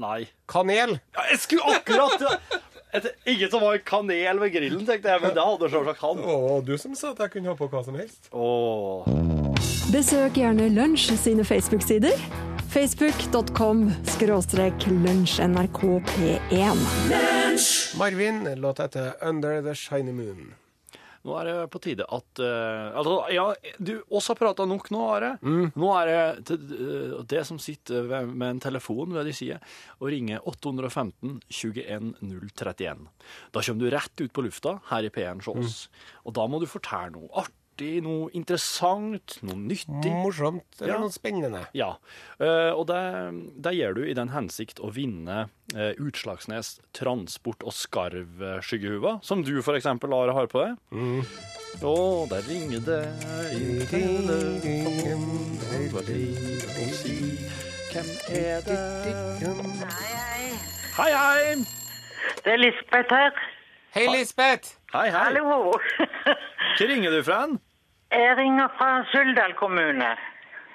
[0.03, 0.21] Nei.
[0.49, 0.97] Kanel.
[1.13, 2.23] Ja, jeg skulle akkurat
[2.93, 6.17] et, Ingen som har kanel ved grillen, tenkte jeg, men det hadde selvsagt han.
[6.21, 8.29] Å, du som sa at jeg kunne ha på hva som helst.
[8.33, 9.05] Åh.
[9.93, 12.17] Besøk gjerne Lunsj sine Facebook-sider.
[12.73, 16.83] Facebook.com skråstrek lunsjnrkp1.
[18.01, 20.53] Marvin, låt etter Under the Shiny Moon.
[21.23, 23.45] Nå er det på tide at uh, altså, Ja,
[23.79, 25.31] du oss har prata nok nå, Are.
[25.43, 29.59] Nå er det til, eh, det som sitter ved, med en telefon ved din side,
[30.01, 33.07] og ringer 815 21 031.
[33.55, 35.77] Da kommer du rett ut på lufta her i P1 hos oss.
[36.27, 40.11] Og da må du fortelle noe artig, noe interessant, noe nyttig.
[40.23, 40.99] Morsomt eller Ja.
[40.99, 41.63] noe spennende.
[41.73, 41.95] Ja,
[42.39, 42.99] eh, og det,
[43.61, 49.61] det gjør du i den hensikt å vinne eh, Utslagsnes transport- og skarvskyggehuva, som du
[49.75, 50.77] eksempel, Are, har på deg.
[50.91, 51.25] Mm.
[51.81, 53.01] Å, der ringer det
[53.57, 57.17] i telefonen, og hva blir å si?
[57.93, 58.77] Hvem er det?
[59.89, 60.53] Hei, hei.
[60.93, 61.55] Hei, hei!
[62.43, 63.33] Det er Lisbeth her.
[63.93, 64.77] Hei, Lisbeth!
[64.93, 65.19] Hei, hei.
[65.19, 65.71] Hallo.
[66.77, 67.43] Hvor ringer du fra?
[68.11, 70.07] Jeg ringer fra Suldal kommune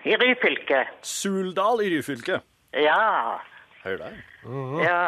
[0.05, 0.85] i Ryfylke.
[1.03, 2.39] Suldal i Ryfylke.
[2.75, 3.39] Ja,
[3.85, 4.15] Hør der.
[4.83, 5.01] ja.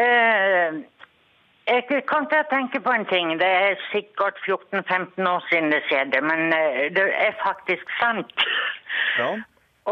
[0.00, 0.80] Eh,
[1.68, 3.34] jeg kom til å tenke på en ting.
[3.40, 8.32] Det er sikkert 14-15 år siden det skjedde, men eh, det er faktisk sant.
[9.18, 9.34] Ja.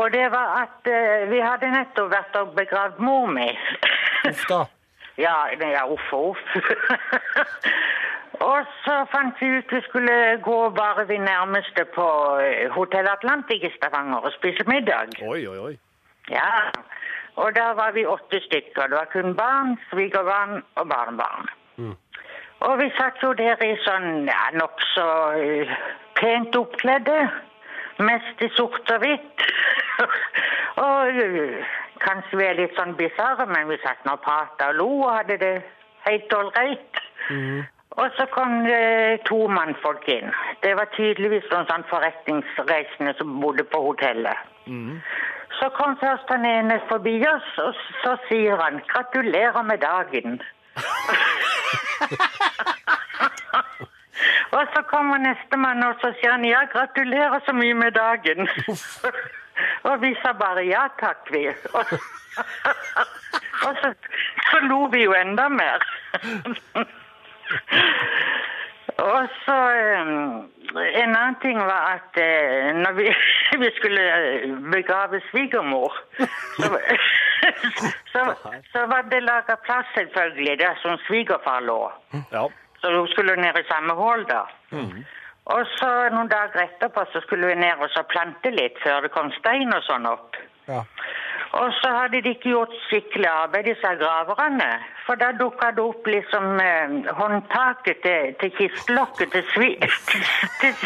[0.00, 3.50] Og det var at eh, vi hadde nettopp vært og begravd mor mi.
[4.32, 4.64] Uff da.
[5.18, 6.42] Ja, nei, ja, uff og uff.
[8.50, 12.08] og så fant vi ut vi skulle gå bare vi nærmeste på
[12.44, 15.18] eh, Hotell Atlantic i Stavanger og spise middag.
[15.26, 15.74] Oi, oi, oi.
[16.30, 16.70] Ja,
[17.40, 18.90] og da var vi åtte stykker.
[18.90, 21.50] Det var kun barn, svigerbarn og barnebarn.
[22.66, 25.06] Og vi satt jo der i sånn ja, nokså
[25.38, 25.74] uh,
[26.18, 27.18] pent oppkledde.
[28.02, 29.44] Mest i sort og hvitt.
[30.88, 34.80] og uh, kanskje vi er litt sånn bisarre, men vi satt nå og prata og
[34.80, 35.54] lo og hadde det
[36.06, 37.02] helt ålreit.
[37.98, 40.30] Og så kom det to mannfolk inn.
[40.62, 44.38] Det var tydeligvis noen sånn forretningsreisende som bodde på hotellet.
[45.58, 50.38] Så kom først han ene forbi oss, og så sier han 'gratulerer med dagen'.
[54.56, 58.48] og så kommer nestemann og så sier han 'ja, gratulerer så mye med dagen'.
[59.82, 61.48] og vi sa bare 'ja takk', vi.
[61.74, 61.84] Og,
[63.66, 63.94] og så,
[64.50, 65.78] så lo vi jo enda mer.
[68.98, 73.06] Og så eh, En annen ting var at eh, når vi,
[73.62, 75.94] vi skulle eh, begrave svigermor,
[76.56, 76.68] så,
[78.12, 78.22] så,
[78.72, 81.92] så var det laga plass, selvfølgelig, der som svigerfar lå.
[82.32, 82.48] Ja.
[82.80, 84.42] Så hun skulle ned i samme hull, da.
[85.54, 89.12] Og så noen dager etterpå så skulle vi ned og så plante litt før det
[89.14, 90.36] kom stein og sånn opp.
[90.68, 90.82] Ja.
[91.56, 94.68] Og så hadde de ikke gjort skikkelig arbeid, disse graverne.
[95.06, 99.70] For da dukka det opp liksom eh, håndtaket til, til kistelokket til, svi,
[100.60, 100.84] til,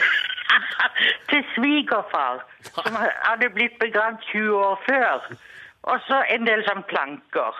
[1.32, 5.28] til svigerfar, som hadde blitt begravd 20 år før.
[5.90, 7.58] Og så en del sånn planker.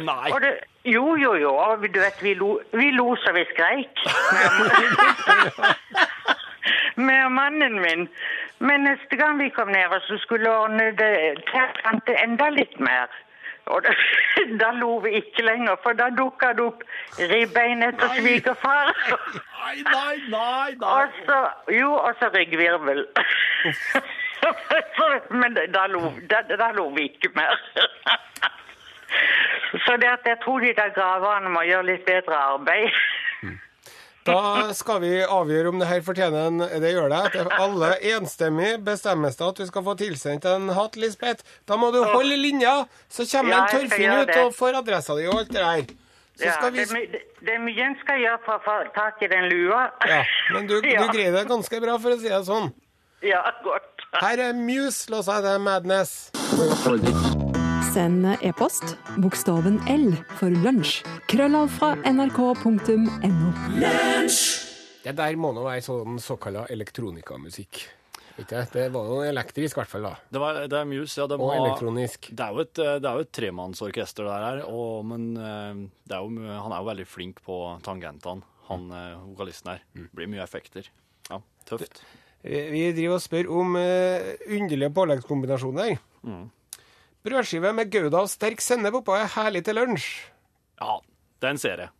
[0.00, 0.30] Nei.
[0.32, 0.54] Og det,
[0.88, 1.52] jo, jo, jo.
[1.60, 4.00] Og du vet, vi lo, vi lo så vi skreik.
[7.06, 8.08] Med mannen min.
[8.58, 11.12] Men neste gang vi kom ned så skulle ordne det
[11.50, 13.08] til, enda litt mer.
[13.70, 13.90] Og da,
[14.62, 16.80] da lo vi ikke lenger, for da dukka det opp
[17.32, 18.86] ribbein etter svigerfar.
[19.60, 20.90] Nei, nei, nei, nei.
[20.90, 21.38] Og så,
[21.76, 23.00] jo, og så ryggvirvel.
[25.40, 27.54] Men da lo, da, da lo vi ikke mer.
[29.84, 32.90] Så det at jeg tror de der graverne må gjøre litt bedre arbeid.
[34.26, 37.20] Da skal vi avgjøre om det her fortjener en Det gjør det.
[37.30, 41.42] Etter alle enstemmig bestemmes det at du skal få tilsendt en hatt, Lisbeth.
[41.68, 45.26] Da må du holde linja, så kommer Ja, en Torfinn ut og får adressa di
[45.26, 45.96] og alt det der.
[46.40, 47.22] Så Ja, skal vi det,
[47.54, 49.90] er mye en skal gjøre for å få tak i den lua.
[50.08, 50.22] Ja,
[50.54, 51.06] men du, du Ja.
[51.12, 52.72] greier det ganske bra, for å si det sånn.
[53.22, 54.06] Ja, godt.
[54.20, 56.30] Her er Muse, låsa det Madness.
[57.90, 61.00] Send e-post bokstaven L for lunsj.
[61.26, 63.48] Krøllav fra nrk.no.
[65.02, 67.80] Det der må nå være sånn såkalla elektronikamusikk.
[68.36, 68.44] Ikke?
[68.60, 68.62] det?
[68.76, 70.06] Det var jo elektrisk, i hvert fall.
[70.06, 70.12] da.
[70.22, 71.26] Det, var, det er Muse, ja.
[71.26, 72.30] Det Og må, elektronisk.
[72.30, 76.16] Det er jo et, det er jo et tremannsorkester der her, og, men eh, det
[76.20, 79.82] er jo, han er jo veldig flink på tangentene, han eh, vokalisten her.
[79.98, 80.06] Mm.
[80.14, 80.86] Blir mye effekter.
[81.26, 82.04] Ja, tøft.
[82.46, 85.98] Vi driver og spør om uh, underlige påleggskombinasjoner.
[87.26, 90.06] Brødskive med gouda og sterk sennep oppå er herlig til lunsj.
[90.80, 90.94] Ja,
[91.44, 91.92] den ser jeg.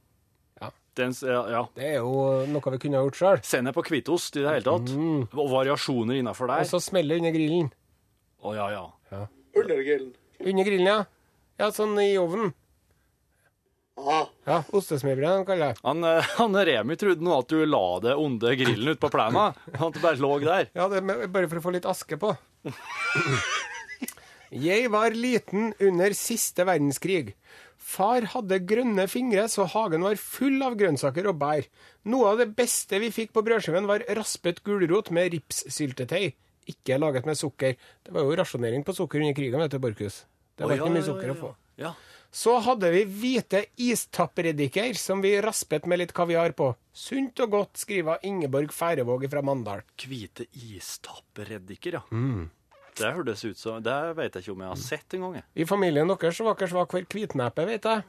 [0.62, 0.70] Ja.
[0.96, 1.64] Den, ja, ja.
[1.76, 2.14] Det er jo
[2.48, 3.42] noe vi kunne ha gjort sjøl.
[3.44, 4.94] Sennep på hvitost i det hele tatt.
[5.36, 6.64] Og variasjoner innafor der.
[6.64, 7.68] Og så smeller det under grillen.
[8.40, 9.26] Å ja, ja.
[9.60, 10.14] Under grillen.
[10.40, 10.98] Under grillen, ja.
[11.60, 12.54] Ja, sånn i ovnen.
[14.00, 15.76] Ja, Ostesmørbrød, kaller jeg.
[15.84, 19.50] Han, eh, han Remi trodde nå at du la det onde grillen ute på plena.
[19.74, 20.70] At det bare lå der.
[20.72, 22.32] Ja, det er bare for å få litt aske på.
[24.50, 27.36] Jeg var liten under siste verdenskrig.
[27.80, 31.68] Far hadde grønne fingre, så hagen var full av grønnsaker og bær.
[32.10, 36.32] Noe av det beste vi fikk på brødskiven, var raspet gulrot med ripssyltetøy.
[36.70, 37.78] Ikke laget med sukker.
[38.04, 40.24] Det var jo rasjonering på sukker under krigen, vet du, Borchhus.
[40.58, 41.52] Det var oh, ja, ikke mye ja, sukker ja, å få.
[41.80, 41.96] Ja.
[42.30, 46.72] Så hadde vi hvite istappereddiker som vi raspet med litt kaviar på.
[46.94, 49.82] Sunt og godt, skriver Ingeborg Færøvåg fra Mandal.
[49.98, 52.06] Hvite istappereddiker, ja.
[53.00, 55.42] Det hørtes ut som Det vet jeg ikke om jeg har sett engang.
[55.56, 58.06] I familien deres så var dere svak for hvitnepe, vet jeg.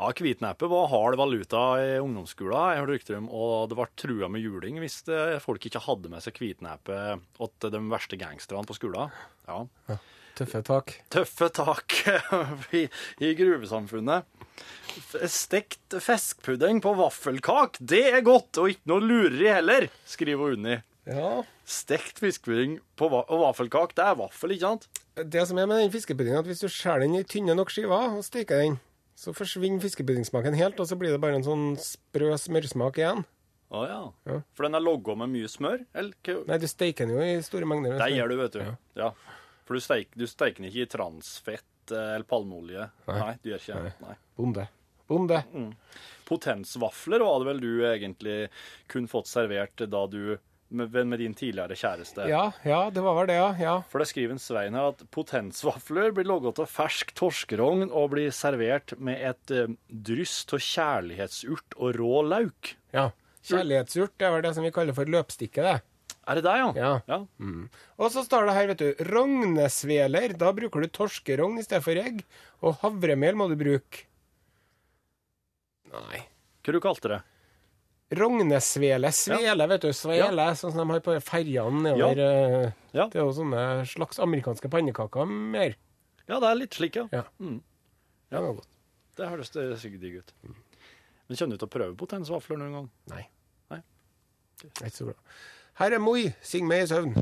[0.00, 4.30] Ja, Hvitneppe var hard valuta i ungdomsskolen, jeg hørte rykter om, og det ble trua
[4.32, 6.96] med juling hvis det, folk ikke hadde med seg hvitneppe
[7.36, 9.12] til de verste gangsterne på skolen.
[9.44, 9.98] Ja.
[10.40, 10.94] Tøffe tak.
[11.12, 11.98] Tøffe tak
[12.80, 12.86] i,
[13.20, 14.24] i gruvesamfunnet.
[15.28, 20.78] Stekt fiskpudding på vaffelkak, det er godt, og ikke noe lureri heller, skriver Unni.
[21.10, 21.42] Ja.
[21.70, 23.12] Stekt fiskepudding og
[23.44, 24.88] vaffelkak, det er vaffel, ikke sant?
[25.14, 28.16] Det som er med den fiskepuddingen, at hvis du skjærer den i tynne nok skiver
[28.16, 28.78] og steker den,
[29.20, 33.22] så forsvinner fiskepuddingsmaken helt, og så blir det bare en sånn sprø smørsmak igjen.
[33.70, 33.98] Å ja.
[34.26, 34.38] Ja.
[34.56, 35.84] For den er logga med mye smør?
[35.94, 36.40] Eller?
[36.48, 38.00] Nei, du steker den jo i store mengder.
[38.00, 38.62] Det gjør du, vet du.
[38.64, 38.74] Ja.
[38.98, 39.10] Ja.
[39.68, 42.88] For du steiker, den ikke i transfett eh, eller palmeolje.
[43.06, 43.18] Nei.
[43.20, 43.34] Nei.
[43.38, 43.92] du gjør ikke det.
[44.02, 44.16] Nei.
[44.40, 44.66] Bonde.
[45.10, 45.38] Bonde.
[46.26, 48.38] Potensvafler var det vel du egentlig
[48.90, 50.22] kun fått servert da du
[50.70, 52.26] med, med din tidligere kjæreste.
[52.30, 53.50] Ja, ja, det var vel det, ja.
[53.60, 53.74] ja.
[53.90, 58.30] For det skriver en Svein her at potensvafler blir laget av fersk torskerogn og blir
[58.34, 62.76] servert med et eh, dryss av kjærlighetsurt og rå lauk.
[62.96, 63.10] ja.
[63.40, 65.78] Kjærlighetsurt det er vel det som vi kaller for løpstikke, det.
[66.28, 66.66] Er det det, ja?
[66.76, 66.90] Ja.
[67.08, 67.16] ja.
[67.98, 70.36] Og så står det her, vet du, rognesveler.
[70.38, 72.20] Da bruker du torskerogn i stedet for egg.
[72.60, 74.04] Og havremel må du bruke.
[75.90, 76.20] Nei.
[76.60, 77.20] Hva du kalte det?
[78.10, 79.10] Rognesvele.
[79.14, 79.92] Svele, vet du.
[79.94, 82.18] Svele, sånn som de har på ferjene nedover.
[82.18, 83.06] eh, Ja.
[83.06, 85.76] Det er jo sånne slags amerikanske pannekaker mer.
[86.28, 87.06] Ja, det er litt slik, ja.
[87.12, 87.22] Ja.
[87.40, 87.60] Mm.
[88.30, 88.66] Det var godt.
[89.16, 90.32] Det høres sikkert digg ut.
[91.28, 92.90] Men kjenner du til å prøve potensvafler noen gang?
[93.14, 93.24] Nei.
[93.70, 93.80] Nei.
[94.64, 95.14] Ikke så bra.
[95.80, 96.34] Her er Moi.
[96.42, 97.14] Syng med i søvn.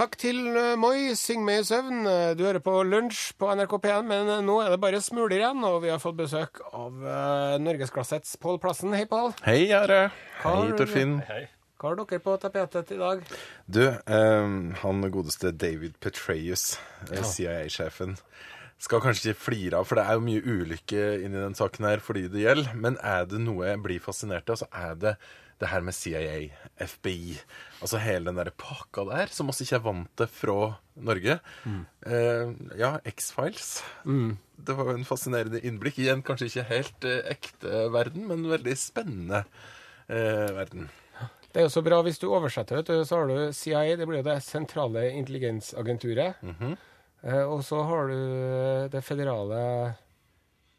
[0.00, 2.06] Takk til eh, Moi, syng med i søvn.
[2.08, 5.34] Eh, Du hører på Lunsj på NRK P1, men eh, nå er det bare smuler
[5.36, 8.94] igjen, og vi har fått besøk av uh, norgesklassets Pål Plassen.
[8.96, 9.34] Hei, Pål.
[9.44, 10.06] Hei, Are.
[10.40, 11.18] Hei, Torfinn.
[11.28, 11.42] Hei.
[11.76, 13.20] Hva har dere på tapetet i dag?
[13.68, 16.78] Du, um, han godeste David Petraeus,
[17.10, 18.16] CIA-sjefen,
[18.80, 22.00] skal kanskje ikke flire av, for det er jo mye ulykke inni den saken her
[22.04, 22.72] fordi det gjelder.
[22.72, 25.16] Men er det noe jeg blir fascinert av, så er det
[25.60, 26.36] det her med CIA,
[26.80, 27.36] FBI,
[27.80, 30.56] altså hele den der pakka der, som oss ikke er vant til fra
[31.10, 31.36] Norge.
[32.06, 33.82] Eh, ja, X-Files.
[34.60, 38.48] Det var jo en fascinerende innblikk i en kanskje ikke helt eh, ekte verden, men
[38.50, 39.44] veldig spennende
[40.08, 40.88] eh, verden.
[41.50, 44.06] Det er jo så bra hvis du oversetter, vet du, så har du CIA, det
[44.08, 46.38] blir jo det sentrale intelligensagenturet.
[47.20, 48.20] Eh, og så har du
[48.92, 49.60] det federale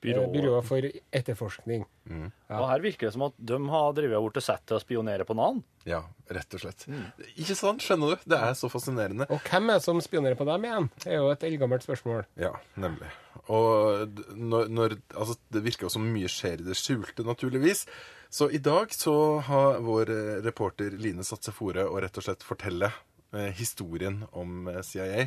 [0.02, 1.84] Eh, byrået for etterforskning.
[2.10, 5.28] Og her virker det som at de har drevet og blitt sett til å spionere
[5.28, 5.60] på noen.
[5.86, 6.02] Ja,
[6.34, 6.88] rett og slett.
[7.36, 8.24] Ikke sant, skjønner du?
[8.34, 9.28] Det er så fascinerende.
[9.30, 10.90] Og hvem er det som spionerer på dem igjen?
[11.04, 12.26] Det er jo et eldgammelt spørsmål.
[12.42, 13.12] Ja, nemlig.
[13.52, 17.86] Og når, når Altså, det virker jo som mye skjer i det skjulte, naturligvis.
[18.32, 22.24] Så i dag så har vår eh, reporter Line satt seg fore å rett og
[22.24, 22.88] slett fortelle
[23.36, 25.26] eh, historien om eh, CIA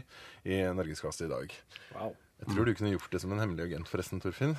[0.49, 1.53] i Norgesklasse i dag.
[1.93, 2.15] Wow.
[2.45, 4.53] Jeg tror du kunne gjort det som en hemmelig agent, forresten, Torfinn.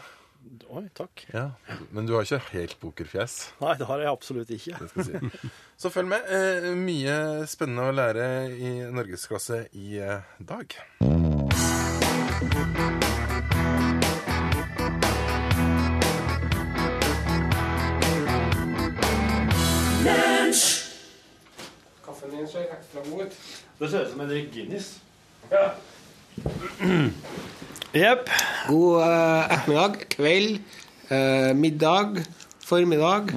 [0.74, 1.22] Oi, takk.
[1.34, 1.52] Ja,
[1.94, 3.36] Men du har ikke helt pokerfjes.
[3.62, 4.74] Nei, det har jeg absolutt ikke.
[4.82, 5.14] det skal si.
[5.78, 6.26] Så følg med.
[6.34, 8.26] Eh, mye spennende å lære
[8.58, 10.74] i norgesklasse i eh, dag.
[22.06, 23.42] Kaffen din ser ekstra god ut.
[23.78, 24.96] Det ser ut som en Guinness.
[25.54, 27.46] Guinness.
[27.96, 28.28] Jepp.
[28.68, 30.58] God uh, ettermiddag, kveld,
[31.12, 32.22] uh, middag,
[32.66, 33.32] formiddag,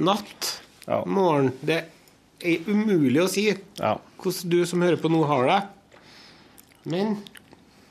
[0.00, 0.50] natt,
[0.86, 1.02] Ja.
[1.08, 1.52] morgen.
[1.64, 1.82] Det
[2.44, 3.46] er umulig å si
[3.80, 3.96] Ja.
[4.20, 5.62] hvordan du som hører på nå har det.
[6.84, 7.16] Men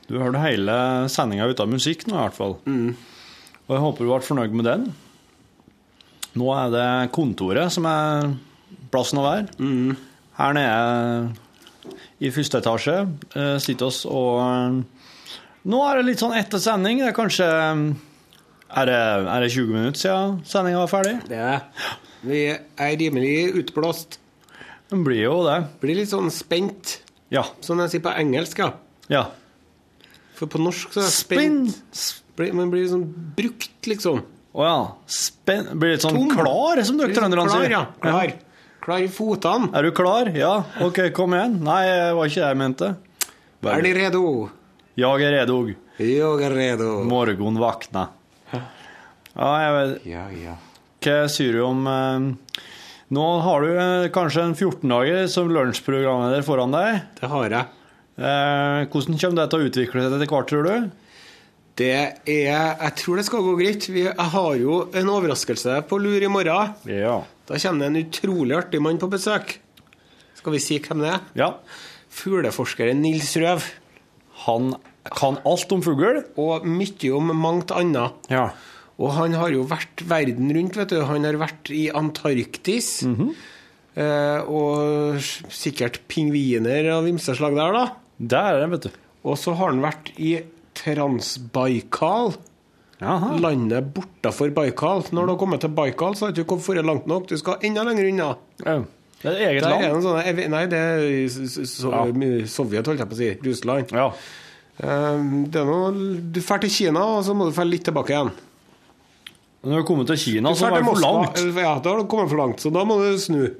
[0.08, 2.58] Du hørte hele sendinga uten musikk nå, i hvert fall.
[2.66, 4.94] Og jeg håper du ble fornøyd med den.
[6.36, 8.34] Nå er det kontoret som er
[8.92, 9.96] plassen å være.
[10.36, 11.36] Her nede
[12.20, 14.84] i første etasje eh, sitter oss og
[15.64, 16.98] Nå er det litt sånn etter sending.
[17.00, 17.46] Det er kanskje
[18.74, 18.98] Er det,
[19.30, 21.14] er det 20 minutter siden sendinga var ferdig?
[21.28, 21.62] det er
[22.24, 24.18] Vi er rimelig utblåst.
[24.90, 25.58] Det blir jo det.
[25.80, 26.98] Blir litt sånn spent,
[27.30, 27.42] Ja.
[27.60, 28.58] som jeg sier på engelsk.
[28.58, 28.72] ja.
[29.08, 29.24] Ja.
[30.34, 33.04] For på norsk så er det spent blir, Man blir sånn
[33.36, 34.22] brukt, liksom.
[34.54, 34.78] Å ja.
[35.06, 35.68] Spenn...
[35.78, 36.30] Blir litt sånn Tom.
[36.30, 37.70] klar, som dere trønderne Klar, sier.
[37.70, 37.84] ja.
[38.00, 38.32] Klar.
[38.84, 39.70] Klar i fotene.
[39.74, 40.28] Er du klar?
[40.34, 40.64] Ja.
[40.84, 41.60] OK, kom igjen.
[41.64, 42.96] Nei, det var ikke det jeg mente.
[43.64, 44.24] Er de redo?
[44.94, 45.56] Jeg er redo.
[45.98, 46.90] Jeg er redo.
[47.08, 48.08] Morgen vakna.
[49.34, 50.52] Ja, jeg vet Ja, ja.
[51.04, 52.58] Hva sier du om eh,
[53.14, 57.00] Nå har du eh, kanskje en 14 dager som lunsjprogramleder foran deg.
[57.18, 57.72] Det har jeg.
[58.14, 60.86] Eh, hvordan kommer det til å utvikle seg etter hvert, tror du?
[61.74, 63.88] Det er Jeg tror det skal gå greit.
[63.90, 66.76] Vi, jeg har jo en overraskelse på lur i morgen.
[66.86, 67.18] Ja.
[67.50, 69.56] Da kommer det en utrolig artig mann på besøk.
[70.38, 71.26] Skal vi si hvem det er?
[71.42, 71.50] ja.
[72.14, 73.64] Fugleforskeren Nils Røv.
[74.46, 74.74] Han
[75.14, 76.22] kan alt om fugl.
[76.40, 78.30] Og mye om mangt annet.
[78.32, 78.48] Ja.
[78.94, 81.00] Og han har jo vært verden rundt, vet du.
[81.08, 83.02] Han har vært i Antarktis.
[83.04, 85.18] eh, og
[85.50, 87.84] sikkert pingviner av ymse slag der, da.
[88.18, 89.00] Der er det, vet du.
[89.24, 90.36] Og så har han vært i
[90.74, 92.34] Transbaikal.
[93.00, 93.34] Jaha.
[93.42, 95.02] Landet bortafor Baikal.
[95.10, 97.26] Når du har kommet til Baikal, så har du ikke kommet langt nok.
[97.28, 98.28] Du skal enda lenger unna.
[98.64, 98.76] Ja.
[99.24, 100.02] Det er et eget Der land.
[100.04, 101.78] sånne, nei, det er so s-
[102.52, 103.30] Sovjet, holdt jeg på å si.
[103.46, 103.92] Russland.
[103.96, 104.08] Ja.
[104.84, 105.92] Eh, Det er noe,
[106.30, 108.32] du drar til Kina, og så må du dra litt tilbake igjen.
[109.64, 111.40] Når du kommer til Kina, Du så er det for langt.
[111.56, 113.54] Ja, da har du kommet for langt, så da må du snu.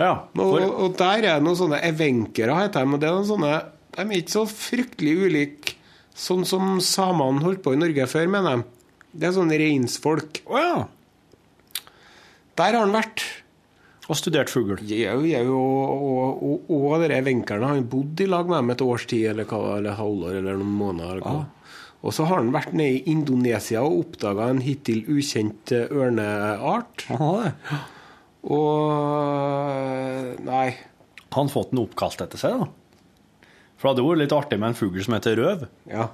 [0.00, 0.24] Ja.
[0.34, 2.94] Og, For, og der er det noen sånne evenkere, heter de.
[2.94, 3.52] Og det er noen sånne,
[3.94, 5.74] de er ikke så fryktelig ulike
[6.16, 8.64] sånn som samene holdt på i Norge før, mener de.
[9.14, 10.40] Det er sånne reinsfolk.
[10.50, 10.86] å ja.
[12.56, 13.22] Der har han vært.
[14.10, 14.74] Og studert fugl.
[14.90, 18.72] Jau, jau, og, og, og, og dere evenkerne har han bodd i lag med dem
[18.74, 21.20] et års tid, eller, hva, eller halvår, eller noen måneder.
[21.20, 21.44] Eller hva.
[22.00, 27.04] Og så har han vært nede i Indonesia og oppdaga en hittil ukjent eh, ørneart.
[27.10, 27.80] Han har det.
[28.50, 28.80] Og
[30.46, 30.68] Nei.
[31.36, 32.66] Han fått den oppkalt etter seg, da.
[33.78, 35.68] For det hadde vært litt artig med en fugl som heter røv.
[35.88, 36.08] Ja.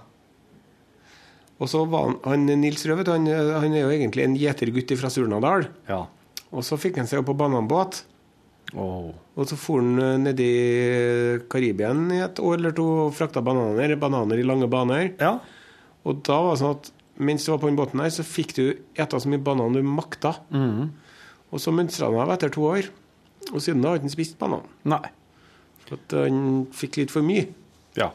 [1.57, 5.09] Og så var han, han Nils Røv, han, han er jo egentlig en gjetergutt fra
[5.11, 5.71] Surnadal.
[5.89, 6.03] Ja.
[6.55, 8.05] Og så fikk han seg opp på bananbåt.
[8.75, 9.13] Oh.
[9.39, 13.43] Og så for han nedi ned i Karibien i et år eller to og frakta
[13.45, 13.95] bananer.
[14.01, 15.11] Bananer i lange baner.
[15.21, 15.37] Ja.
[16.07, 18.55] Og da var det sånn at mens du var på den båten her, så fikk
[18.59, 18.65] du
[18.99, 20.37] ete så mye banan du makta.
[21.51, 22.91] Og så mønstra han av etter to år.
[23.53, 24.67] Og siden da har han ikke spist banan.
[24.89, 25.05] Nei.
[25.87, 27.47] For at han fikk litt for mye.
[27.97, 28.11] Ja.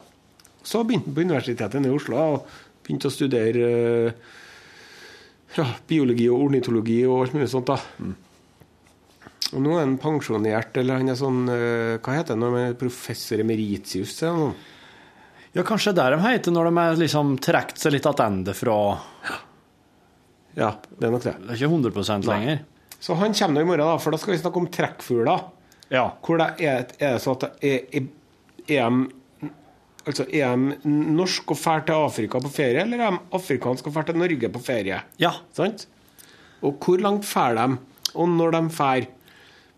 [0.62, 2.52] Så begynte han på Universitetet i Oslo og
[2.84, 4.32] begynte å studere eh,
[5.58, 7.70] ja, biologi og ornitologi og alt mulig sånt.
[7.72, 7.78] da.
[9.52, 12.76] Og nå er han pensjonert, eller han er sånn eh, Hva heter han?
[12.80, 14.14] professor emeritius?
[14.22, 14.68] Eller noe?
[15.52, 18.54] ja, kanskje det er det de heter når de er liksom trukket seg litt tilbake
[18.56, 18.76] fra
[20.56, 21.34] Ja, det er nok det.
[21.42, 22.62] Det er ikke 100 lenger.
[23.02, 25.44] Så han kommer nå i morgen, da, for da skal vi snakke om trekkfugler.
[25.92, 26.06] Ja.
[26.24, 28.08] Hvor det er, er det sånn at det er, er,
[28.78, 29.00] er
[30.02, 30.76] Altså, Er de
[31.14, 34.48] norsk og drar til Afrika på ferie, eller er de afrikanske og drar til Norge
[34.50, 35.00] på ferie?
[35.22, 35.30] Ja.
[35.54, 35.86] Sant?
[36.62, 37.76] Og hvor langt drar de?
[38.14, 39.06] Og når de drar,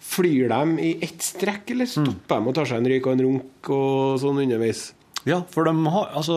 [0.05, 3.25] flyr de i ett strekk, eller stopper de og tar seg en røyk og en
[3.25, 4.87] runk og sånn underveis?
[5.25, 6.35] ja, for de har Altså,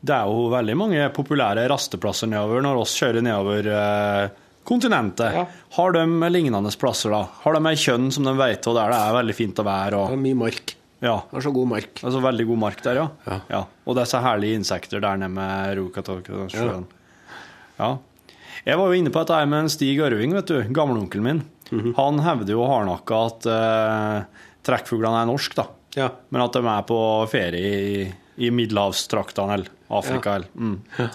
[0.00, 4.30] det er jo veldig mange populære rasteplasser nedover når oss kjører nedover eh,
[4.64, 5.34] kontinentet.
[5.36, 5.44] Ja.
[5.76, 7.24] Har de lignende plasser, da?
[7.44, 10.06] Har de ei kjønn som de vet, og der det er veldig fint å være?
[10.08, 10.74] Det er mye mark.
[11.02, 11.16] Ja.
[11.30, 11.92] Det er så god mark.
[11.98, 13.38] Det er så veldig god mark der, ja.
[13.50, 13.62] Ja.
[13.86, 16.86] Og disse herlige insekter der nede med Rokatokasjøen.
[17.80, 17.90] Ja.
[18.62, 20.60] Jeg var jo inne på dette her med en Stig Ørving, vet du.
[20.70, 21.42] Gamleonkelen min.
[21.72, 21.94] Mhm.
[21.98, 25.66] Han hevder jo hardnakka at eh, trekkfuglene er norsk, da.
[25.98, 26.08] Ja.
[26.30, 26.98] Men at de er på
[27.32, 28.04] ferie i,
[28.46, 30.36] i middelhavstraktene eller Afrika.
[30.38, 30.52] Eller.
[30.54, 31.10] Mm.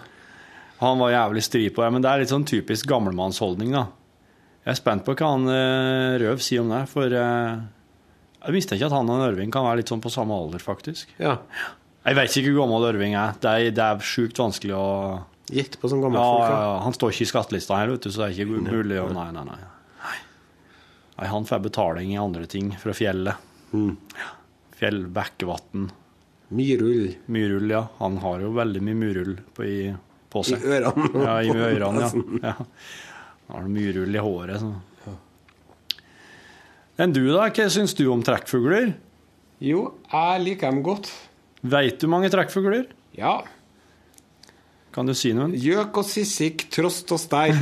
[0.84, 3.88] Han var jævlig stri på det, men det er litt sånn typisk gammelmannsholdning, da.
[4.67, 7.54] Jeg er spent på hva han eh, Røv sier om det, for eh,
[8.48, 11.12] jeg visste ikke at han og Ørving kan være litt sånn på samme alder, faktisk.
[11.22, 11.38] ja.
[12.08, 13.34] Jeg vet ikke hvor gammel Ørving er.
[13.44, 14.86] Det er, det er sjukt vanskelig å
[15.52, 16.54] Gjett på sånn gammel ja, folk.
[16.54, 16.72] ja.
[16.84, 19.28] Han står ikke i skattelista her, vet du, så det er ikke mulig å Nei,
[19.36, 19.60] nei, nei.
[21.18, 23.44] Nei, han får betaling i andre ting fra fjellet.
[23.74, 23.96] Mm.
[24.78, 25.88] Fjell, bekkevatn,
[26.50, 27.88] Myrull myrull, ja.
[27.98, 29.80] Han har jo veldig mye myrull på, i,
[30.32, 31.10] på i ørene.
[31.26, 32.12] Ja, i ørene, ja.
[32.48, 32.54] ja.
[33.50, 34.64] Han har myrull i håret.
[34.64, 34.72] Så.
[36.98, 37.46] Enn du, da?
[37.54, 38.96] Hva syns du om trekkfugler?
[39.62, 41.12] Jo, jeg liker dem godt.
[41.62, 42.88] Veit du mange trekkfugler?
[43.18, 43.43] Ja.
[44.93, 45.54] Kan du si noen?
[45.54, 47.54] Gjøk og sissik, trost og stein.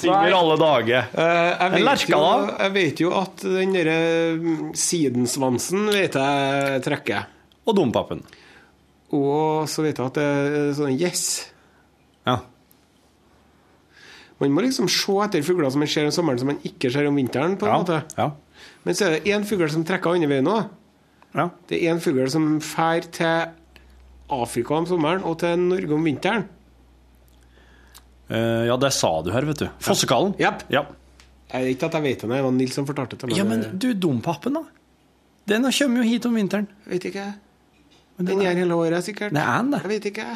[0.00, 1.06] Synger alle dager.
[1.14, 2.58] Uh, jeg, vet jo, da?
[2.64, 3.98] jeg vet jo at den derre
[4.34, 7.30] mm, sidensvansen vet jeg trekker.
[7.62, 8.26] Og dompapen.
[9.14, 11.24] Og så vet jeg at det er sånn yes.
[12.26, 12.40] Ja.
[14.40, 17.06] Man må liksom se etter fugler som man ser om sommeren, som man ikke ser
[17.10, 17.56] om vinteren.
[17.58, 17.78] på en Ja.
[17.82, 18.02] måte.
[18.16, 18.30] ja.
[18.84, 20.68] Men så er det én fugl som trekker andre veien òg.
[21.34, 21.50] ja.
[21.68, 23.48] Det er én fugl som drar til
[24.30, 26.44] Afrika om sommeren og til Norge om vinteren.
[28.30, 29.68] Uh, ja, det sa du her, vet du.
[29.80, 30.34] Fossekallen.
[30.38, 30.64] Japp.
[30.70, 30.82] Ja.
[31.48, 33.38] Jeg vet ikke at jeg vet det, det var Nils som fortalte det til meg.
[33.38, 34.62] ja, men du, dompapen, da?
[35.48, 36.66] Den kommer jo hit om vinteren.
[36.84, 37.24] Jeg vet ikke.
[38.18, 39.32] Den gjør hele året, sikkert.
[39.32, 39.80] Det er den, det.
[39.86, 40.26] Jeg vet ikke.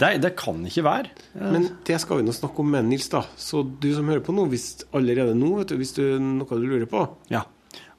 [0.00, 1.10] Det, det kan ikke være.
[1.36, 3.20] Men det skal vi nå snakke om med Nils, da.
[3.36, 6.66] Så du som hører på nå, hvis allerede nå, vet du, hvis du noe du
[6.66, 7.44] lurer på Ja.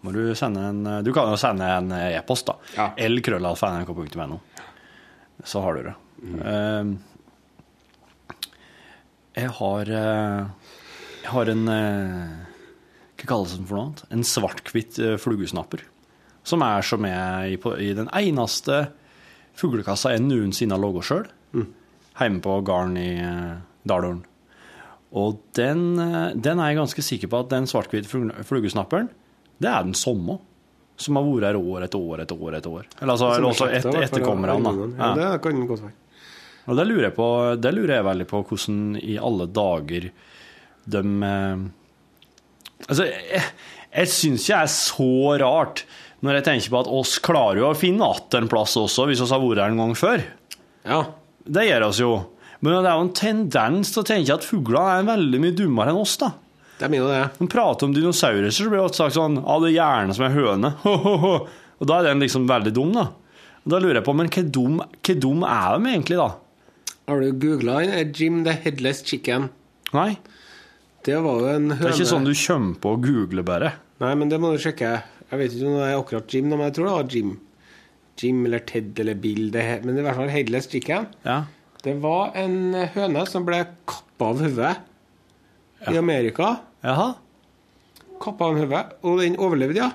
[0.02, 2.56] Må du sende en Du kan jo sende en e-post, da.
[2.74, 2.88] Ja.
[2.98, 4.40] lkrøllalfa.nrk.no.
[5.46, 5.94] Så har du det.
[6.46, 6.90] Eh,
[9.42, 10.46] jeg har eh,
[11.24, 12.34] Jeg har en eh,
[13.22, 14.04] Hva kalles den for noe annet?
[14.14, 15.86] En svart-hvitt flugesnapper.
[16.44, 18.88] Som er som er i, på, i den eneste
[19.58, 21.28] fuglekassa jeg noensinne har laga sjøl.
[22.22, 23.56] Hjemme på gården i eh,
[25.12, 29.10] Og den, eh, den er jeg ganske sikker på at den svart-hvite fluge- flugesnapperen,
[29.62, 30.40] det er den samme.
[31.02, 32.56] Som har vært her år etter år etter år.
[32.60, 32.86] etter år.
[33.02, 34.58] Eller altså, eller også et, etterkommerne.
[35.00, 35.30] Ja, da.
[35.34, 35.98] det kan godt være.
[36.70, 40.12] Og det lurer, jeg på, det lurer jeg veldig på hvordan i alle dager
[40.92, 41.64] de eh,
[42.82, 43.42] Altså, jeg,
[43.92, 45.10] jeg syns ikke det er så
[45.42, 45.84] rart
[46.22, 49.22] når jeg tenker på at oss klarer jo å finne igjen en plass også, hvis
[49.22, 50.24] vi har vært her en gang før.
[50.86, 51.00] Ja.
[51.46, 52.12] Det gjør oss jo.
[52.62, 55.94] Men det er jo en tendens til å tenke at fuglene er veldig mye dummere
[55.94, 56.34] enn oss, da.
[56.78, 57.22] Det er mye det.
[57.38, 60.26] Når man prater om dinosaurer, så blir det sagt sånn Ja, det er hjernen som
[60.28, 60.72] er høne.
[61.82, 63.08] Og da er den liksom veldig dum, da.
[63.62, 66.30] Og da lurer jeg på, men hvor dum, hva dum er de egentlig, da?
[67.10, 68.14] Har du googla den?
[68.18, 69.50] Jim the Headless Chicken.
[69.94, 70.16] Nei?
[71.06, 73.74] Det var jo en høne Det er ikke sånn du kommer på å google bare.
[74.02, 75.00] Nei, men det må du sjekke.
[75.32, 77.32] Jeg vet ikke om det er akkurat Jim, men jeg tror det var Jim.
[78.24, 79.50] Jim eller Ted eller Bill.
[79.54, 81.08] Det, men i hvert fall Headless Chicken.
[81.26, 81.42] Ja.
[81.82, 84.76] Det var en høne som ble kappa av hodet
[85.90, 86.54] i Amerika.
[86.86, 87.12] Jaha?
[88.22, 89.92] Kappa av hodet, og den overlevde, ja.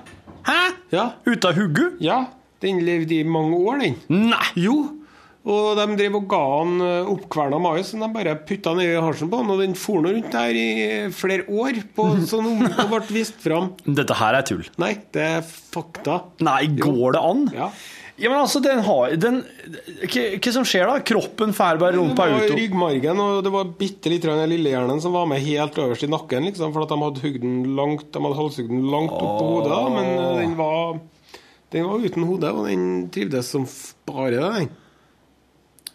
[0.47, 0.59] Hæ?
[0.91, 1.93] Ja, av hugge?
[2.03, 2.25] ja.
[2.57, 3.99] Den levde i mange år, den.
[4.09, 4.47] Nei!
[4.57, 4.73] Jo.
[5.47, 8.97] Og de drev og ga han eh, oppkverna mais som de bare putta ned i
[8.97, 9.51] halsen på han.
[9.53, 10.65] Og den for nå rundt der i
[11.13, 13.69] flere år på sånn om- og ble vist fram.
[13.85, 14.65] Dette her er tull.
[14.81, 16.17] Nei, det er fakta.
[16.43, 17.45] Nei, går det an?
[17.55, 17.69] Ja.
[18.17, 19.35] Ja, men altså, den har den,
[20.09, 20.95] hva, hva som skjer da?
[21.05, 25.01] Kroppen får bare rundt Det på var ryggmargen, og det var bitte litt den lillehjernen
[25.03, 28.09] som var med helt øverst i nakken, liksom, for at de hadde hugd den langt
[28.15, 30.99] De hadde halshugd den langt opp på hodet, da, men eh, den var
[31.75, 33.69] Den var uten hode, og den trivdes som
[34.09, 34.67] bare det.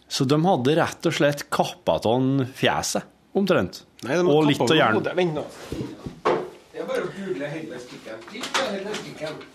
[0.07, 3.03] Så de hadde rett og slett kappa av fjeset,
[3.35, 3.83] omtrent.
[4.07, 5.01] Nei, de og litt av hjernen.
[5.01, 5.17] hodet.
[5.19, 5.47] Vent nå.
[6.71, 7.79] Det er bare å google hele.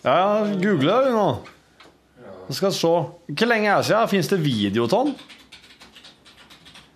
[0.03, 1.31] Ja, ja, google det nå.
[2.49, 2.88] Vi skal se.
[3.28, 4.09] Hvor lenge er det siden?
[4.09, 5.11] Fins det video av den?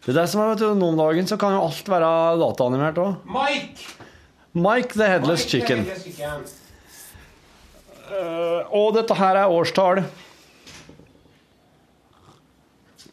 [0.02, 2.08] Det er det som er, vet du, Nå om dagen så kan jo alt være
[2.40, 3.20] dataanimert òg.
[3.28, 3.84] Mike!
[4.52, 5.84] Mike the Headless Mike, Chicken.
[5.84, 6.48] Headless Chicken.
[8.12, 10.02] Uh, og dette her er årstall.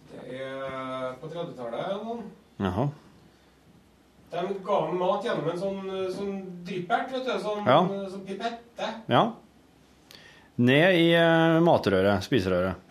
[0.09, 1.93] Det er på 30-tallet.
[2.03, 2.25] noen.
[2.59, 2.87] Jaha.
[4.29, 6.33] De ga meg mat gjennom en sånn, sånn
[6.67, 7.31] dryppert, vet du.
[7.41, 7.79] Sånn, Ja.
[8.11, 8.89] sånn pipette.
[9.09, 9.23] Ja.
[10.59, 12.87] Ned i uh, matrøret, spiserøret.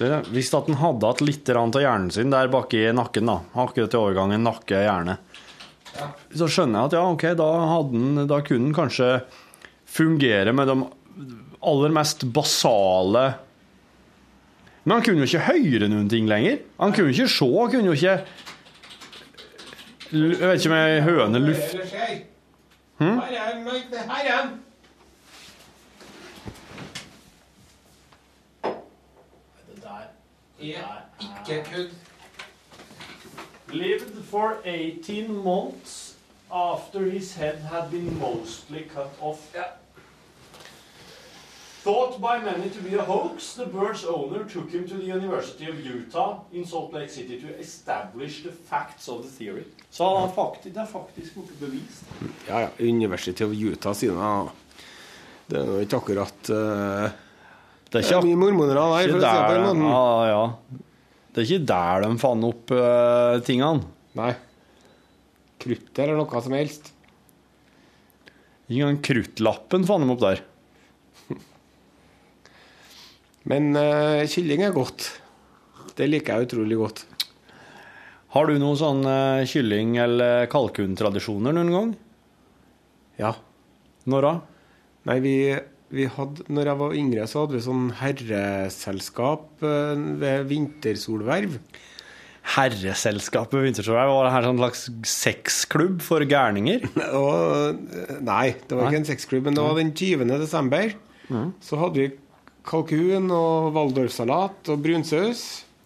[0.00, 3.94] Hvis at den hadde hatt litt av hjernen sin der bak i nakken, da, akkurat
[3.94, 5.18] i overgangen nakke-hjerne,
[6.32, 7.48] så skjønner jeg at ja, ok, da,
[7.90, 9.10] den, da kunne den kanskje
[9.90, 10.76] fungere med de
[11.60, 13.24] aller mest basale
[14.84, 16.62] Men han kunne jo ikke høre noen ting lenger.
[16.80, 18.14] Han kunne jo ikke se, han kunne jo ikke
[20.10, 21.74] Jeg vet ikke om jeg høner luft.
[23.00, 23.06] Hm?
[23.06, 24.60] Her er Mike, det her er han.
[29.74, 29.90] Det der
[30.60, 31.00] er
[31.50, 31.90] ikke kødd.
[33.72, 36.16] Lived for 18 months
[36.52, 39.38] after his head had been mostly cut off.
[41.82, 45.64] Thought by many to be a hoax, the bird's owner took him to the University
[45.64, 49.64] of Utah in Salt Lake City to establish the facts of the theory.
[49.90, 52.04] Så faktisk, det er faktisk blitt bevist.
[52.48, 52.68] Ja, ja.
[52.78, 54.50] University of Utah, sine.
[55.48, 57.08] Det er jo ikke akkurat uh,
[57.88, 59.88] Det er er mye mormoner der, for ikke å si det på den måten.
[59.88, 60.44] ja, ja.
[61.30, 63.88] Det er ikke der de fant opp uh, tingene.
[64.20, 64.34] Nei.
[65.64, 66.92] Krutt eller noe som helst.
[68.68, 70.44] Ikke engang kruttlappen fant de opp der.
[73.50, 75.08] Men uh, kylling er godt.
[75.98, 77.04] Det liker jeg utrolig godt.
[78.30, 81.88] Har du noen sånn eh, kylling- eller kalkuntradisjoner noen gang?
[83.18, 83.32] Ja.
[84.06, 84.30] Når da?
[85.10, 85.34] Nei, vi,
[85.90, 91.58] vi hadde Når jeg var yngre, så hadde vi sånn herreselskap eh, ved vintersolverv.
[92.54, 94.14] Herreselskapet Vintersolverv?
[94.14, 96.86] Var det her sånn slags sexklubb for gærninger?
[97.20, 97.82] Og,
[98.24, 100.30] nei, det var ikke en sexklubb, men det var den 20.
[100.40, 100.94] desember.
[101.66, 102.08] Så hadde vi
[102.66, 105.42] kalkun og waldorfsalat og brunsaus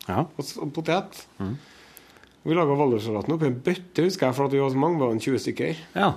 [0.09, 0.25] Ja.
[0.27, 1.23] og, og potet.
[1.41, 4.99] Og vi laga waldorfsalaten oppi en bøtte, husker jeg, for at vi var så mange,
[5.01, 5.77] var en 20 stykker.
[5.97, 6.13] ja.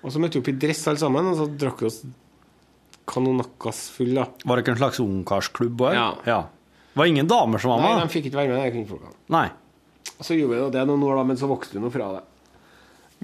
[0.00, 1.98] Og så møtte vi opp i dress alle sammen, og så drakk vi oss
[3.10, 4.24] kanonakkas full, da.
[4.46, 5.96] Var det ikke en slags ungkarsklubb òg?
[5.96, 6.06] Ja.
[6.24, 6.38] ja.
[6.96, 7.96] Var ingen damer som var med?
[7.98, 9.12] Nei, de fikk ikke være med, de kvinnfolkene.
[9.34, 9.46] Nei.
[10.16, 12.22] Og så gjorde vi det noen år, da, men så vokste vi nå fra det.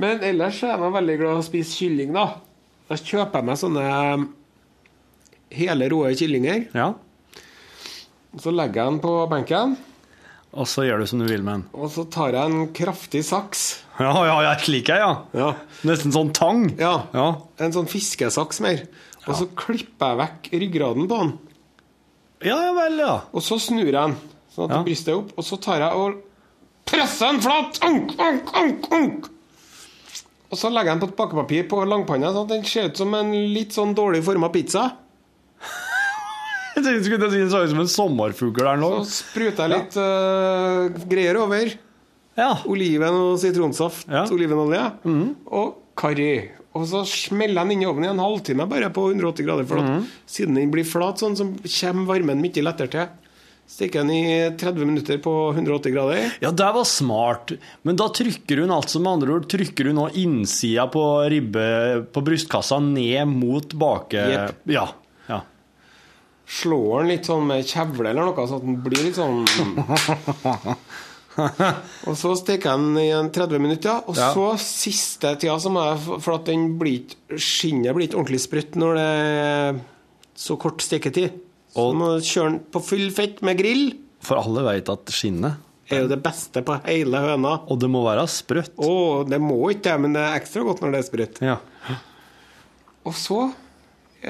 [0.04, 2.26] Men ellers er jeg veldig glad i å spise kylling, da.
[2.90, 3.86] Da kjøper jeg meg sånne
[5.50, 6.66] hele rå kyllinger.
[6.74, 6.92] Ja.
[8.40, 9.76] Så legger jeg den på benken,
[10.56, 11.64] Og så gjør du som du vil med den.
[11.74, 13.82] og så tar jeg en kraftig saks.
[14.00, 14.98] Ja, ja, ja, slik jeg,
[15.34, 15.50] ja.
[15.84, 16.62] Nesten sånn tang.
[16.78, 17.06] Ja.
[17.12, 17.26] Ja.
[17.60, 18.86] En sånn fiskesaks mer.
[19.26, 21.32] Og så klipper jeg vekk ryggraden på den.
[22.44, 23.14] Ja, ja vel, ja.
[23.32, 24.16] Og så snur jeg den,
[24.54, 24.82] sånn at Ja.
[24.84, 25.32] brystet er opp.
[25.36, 26.22] Og så tar jeg og
[26.86, 27.80] presser den flat.
[27.84, 29.26] Unk, unk, unk, unk.
[30.50, 32.96] Og så legger jeg den på et bakepapir på langpanna, sånn at den ser ut
[32.96, 34.92] som en litt sånn dårlig forma pizza.
[36.76, 38.90] Jeg skulle si den så ut som en sommerfugl der nå.
[39.06, 41.72] Så spruter jeg litt uh, greier over.
[42.36, 42.50] Ja.
[42.68, 44.26] Oliven og sitronsaft, Ja.
[44.28, 44.82] olivenolje
[45.48, 46.50] og karri.
[46.76, 49.64] Og så smeller den inn i ovnen i en halvtime bare på 180 grader.
[49.68, 53.06] For at siden den blir flat sånn, så kommer varmen mye lettere til.
[53.66, 54.26] Stikker den i
[54.60, 56.28] 30 minutter på 180 grader.
[56.44, 57.56] Ja, det var smart.
[57.82, 61.02] Men da trykker hun altså med andre ord Trykker hun nå innsida på
[61.32, 61.64] ribbe
[62.14, 64.22] på brystkassa ned mot bake...
[64.36, 64.62] Yep.
[64.76, 64.86] Ja.
[66.46, 69.40] Slår den litt sånn med kjevle eller noe, så at den blir litt sånn
[72.06, 74.30] Og så steker jeg den i en 30 minutter, og Ja.
[74.32, 78.40] så siste tida så må jeg For at den blir ikke Skinnet blir ikke ordentlig
[78.46, 79.80] sprøtt når det er
[80.36, 81.30] så kort steketid.
[81.72, 83.92] Så Og- du kjøre den på full fett med grill.
[84.20, 85.54] For alle vet at skinnet
[85.90, 87.60] er jo det beste på hele høna.
[87.70, 88.70] Og det må være sprøtt.
[88.76, 91.40] Å, det må ikke det, men det er ekstra godt når det er sprøtt.
[91.40, 91.56] Ja.
[93.06, 93.52] Og så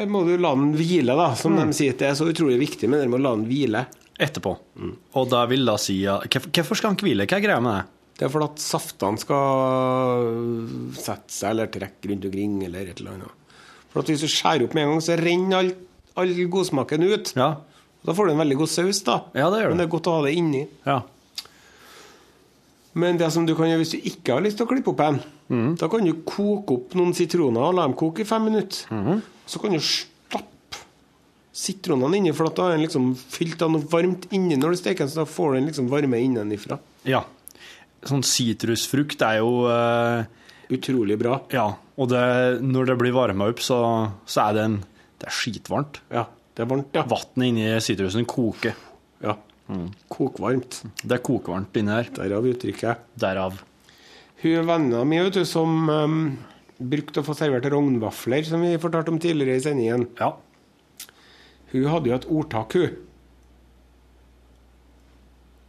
[0.05, 1.31] må du la den hvile, da.
[1.35, 1.71] Som Mm.
[1.71, 3.87] de sier, det er så utrolig viktig, men dere må la den hvile.
[4.21, 4.57] Etterpå.
[5.15, 7.27] Og da vil da si ja, hvorfor, hvorfor skal den hvile?
[7.27, 7.85] Hva er greia med det?
[8.17, 13.13] Det er fordi at saftene skal sette seg eller trekke rundt omkring, eller et eller
[13.17, 13.33] annet.
[13.93, 15.73] For at hvis du skjærer opp med en gang, så renner all,
[16.17, 17.33] all godsmaken ut.
[17.37, 17.51] Ja.
[18.07, 19.19] Da får du en veldig god saus, da.
[19.35, 20.67] Ja, det gjør Men det er godt å ha det inni.
[20.87, 21.01] Ja.
[22.97, 25.01] Men det som du kan gjøre hvis du ikke har lyst til å klippe opp
[25.05, 25.19] en,
[25.49, 28.87] Da kan du koke opp noen sitroner og la dem koke i fem minutter.
[28.91, 29.21] Mhm.
[29.47, 30.81] Så kan du stappe
[31.57, 35.05] sitronene inni, for da er den liksom fylt av noe varmt inni når du steker
[35.05, 36.79] den, så da får den liksom varme innenfra.
[37.05, 37.25] ja.
[38.07, 40.23] Sånn sitrusfrukt er jo uh,
[40.71, 41.41] Utrolig bra.
[41.51, 41.65] Ja.
[41.99, 43.79] Og det, når det blir varma opp, så,
[44.27, 44.77] så er det en
[45.19, 45.99] Det er skitvarmt.
[46.13, 47.03] Ja, det er varmt, ja.
[47.09, 48.77] Vannet inni sitrusen koker.
[49.25, 49.35] ja.
[50.13, 50.83] Kokvarmt.
[51.03, 52.07] Det er kokvarmt inni her.
[52.15, 53.09] Derav uttrykket.
[53.19, 53.57] Derav.
[54.43, 56.17] Hun venninna mi vet du, som um,
[56.79, 60.35] brukte å få servert rognvafler, som vi fortalte om tidligere i sendingen, Ja.
[61.73, 62.97] hun hadde jo et ordtak, hun.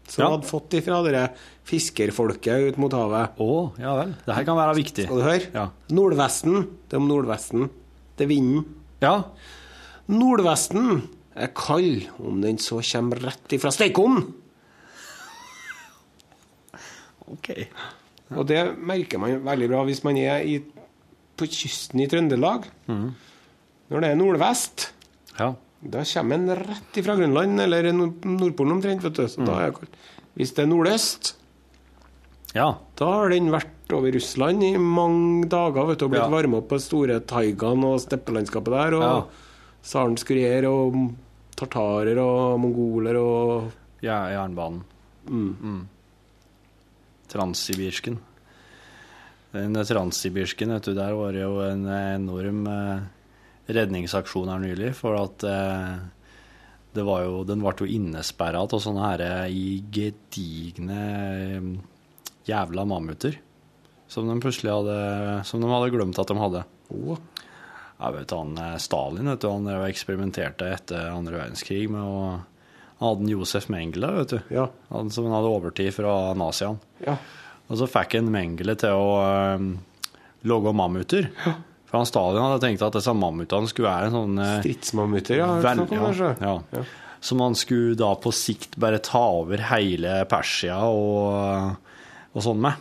[0.08, 0.30] Som Ja.
[0.32, 1.24] hadde fått ifra dere
[1.68, 3.36] fiskerfolket ut mot havet.
[3.44, 4.14] Å, ja vel.
[4.26, 5.04] Det her kan være viktig.
[5.08, 5.50] Skal du høre?
[5.54, 5.66] Ja.
[5.92, 6.62] Nordvesten.
[6.88, 7.70] Det er om nordvesten.
[8.16, 8.64] Det er vinden.
[9.02, 9.24] Ja.
[10.08, 14.32] Nordvesten er kald om den så kommer rett ifra stekeovnen.
[17.28, 17.52] OK.
[18.36, 20.58] Og det merker man veldig bra hvis man er i,
[21.38, 22.66] på kysten i Trøndelag.
[22.88, 24.90] Når det er nordvest,
[25.40, 25.54] Ja.
[25.84, 29.02] da kommer en rett ifra Grønland eller Nordpolen omtrent.
[29.04, 29.28] vet du.
[29.28, 29.96] Så da er det kaldt.
[30.36, 31.34] Hvis det er nordøst,
[32.56, 32.76] Ja.
[32.98, 36.30] da har den vært over Russland i mange dager vet du, og blitt Ja.
[36.30, 38.94] varma opp på store taigaen og steppelandskapet der.
[38.96, 39.24] Og Ja.
[39.84, 41.16] sarenskurier og
[41.56, 43.72] tartarer og mongoler og
[44.02, 44.82] ja jernbanen.
[45.30, 45.56] Mm.
[45.62, 45.88] Mm.
[47.32, 48.20] Transsibirsken.
[49.52, 53.06] Den transsibirsken, vet du, der var det jo en enorm eh,
[53.72, 55.94] redningsaksjon her nylig, for at eh,
[56.98, 61.00] det var jo, den ble jo innesperra av sånne her eh, i gedigne
[62.48, 63.40] jævla mammuter.
[64.08, 65.00] Som de plutselig hadde
[65.44, 66.62] Som de hadde glemt at de hadde.
[66.96, 67.18] Oh.
[67.98, 72.20] Jeg vet han Stalin vet du, han eksperimenterte etter andre verdenskrig med å
[73.02, 74.40] hadde Josef Mengele, vet du.
[74.56, 74.68] Ja.
[74.90, 76.80] Han som han hadde overtid fra naziene.
[77.06, 77.18] ja.
[77.68, 79.08] Og så fikk han Mengele til å
[79.60, 79.66] um,
[80.48, 81.26] lage mammuter.
[81.88, 85.50] For han Stalin hadde tenkt at disse mammutene skulle være en sånn eh, Stridsmammuter, ja.
[85.66, 86.54] vel- ja, ja.
[86.72, 86.84] Ja.
[87.20, 91.76] Som han skulle da på sikt bare ta over hele Persia og,
[92.32, 92.80] og sånn med.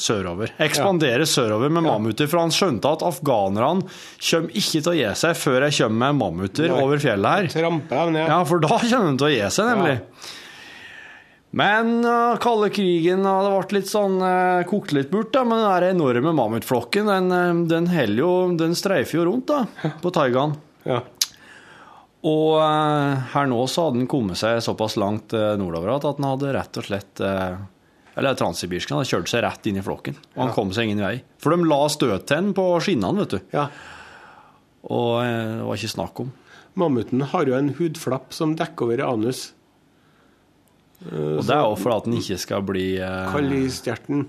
[0.00, 0.52] Sørover.
[0.62, 5.36] Ekspandere sørover med mammuter, for han skjønte at afghanerne kommer ikke til å gi seg
[5.38, 6.80] før jeg kommer med mammuter Nei.
[6.82, 7.50] over fjellet her.
[7.54, 8.24] Trampe ja.
[8.32, 9.98] Ja, for da kommer de til å gi seg, nemlig.
[11.54, 15.92] Men uh, kalde krigen hadde vært litt sånn uh, kokt litt bort, da, men den
[15.94, 17.86] enorme mammutflokken, den, uh, den,
[18.18, 20.56] jo, den streifer jo rundt da, på taigaen.
[20.82, 21.04] Ja.
[22.24, 26.26] Og eh, her nå så hadde den kommet seg såpass langt eh, nordover at den
[26.26, 27.58] hadde rett og slett eh,
[28.14, 31.16] Eller transsibirsken han kjørte seg rett inn i flokken, og han kom seg ingen vei.
[31.42, 33.56] For de la støttenn på skinnene, vet du.
[33.56, 33.66] Ja.
[34.86, 36.30] Og eh, det var ikke snakk om.
[36.78, 39.48] Mammuten har jo en hudflapp som dekker over anus.
[41.04, 44.24] Og det er jo for at den ikke skal bli eh, Kald i stjerten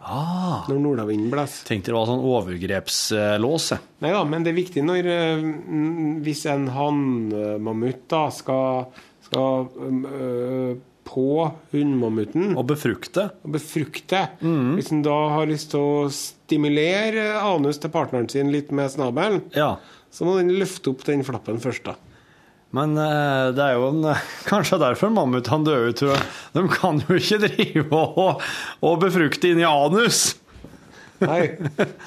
[0.00, 1.68] ah, når nordavinden blåser.
[1.68, 3.68] Tenkte det var sånn overgrepslås.
[4.02, 5.44] Nei da, men det er viktig når eh,
[6.24, 8.90] Hvis en hannmammut da skal,
[9.28, 11.24] skal øh, på
[11.72, 13.30] hunnmammuten Og befrukte.
[13.44, 14.76] og befrukte Mm.
[14.76, 19.42] Hvis en da har lyst til å stimulere anus til partneren sin litt med snabelen,
[19.56, 19.76] Ja.
[20.12, 21.94] så må den løfte opp den flappen først, da.
[22.72, 24.14] Men eh, det er jo en,
[24.50, 25.96] kanskje derfor mammutene dør ut.
[25.98, 26.22] tror jeg.
[26.54, 28.42] De kan jo ikke drive og,
[28.86, 30.36] og befrukte inni anus.
[31.20, 31.50] Nei,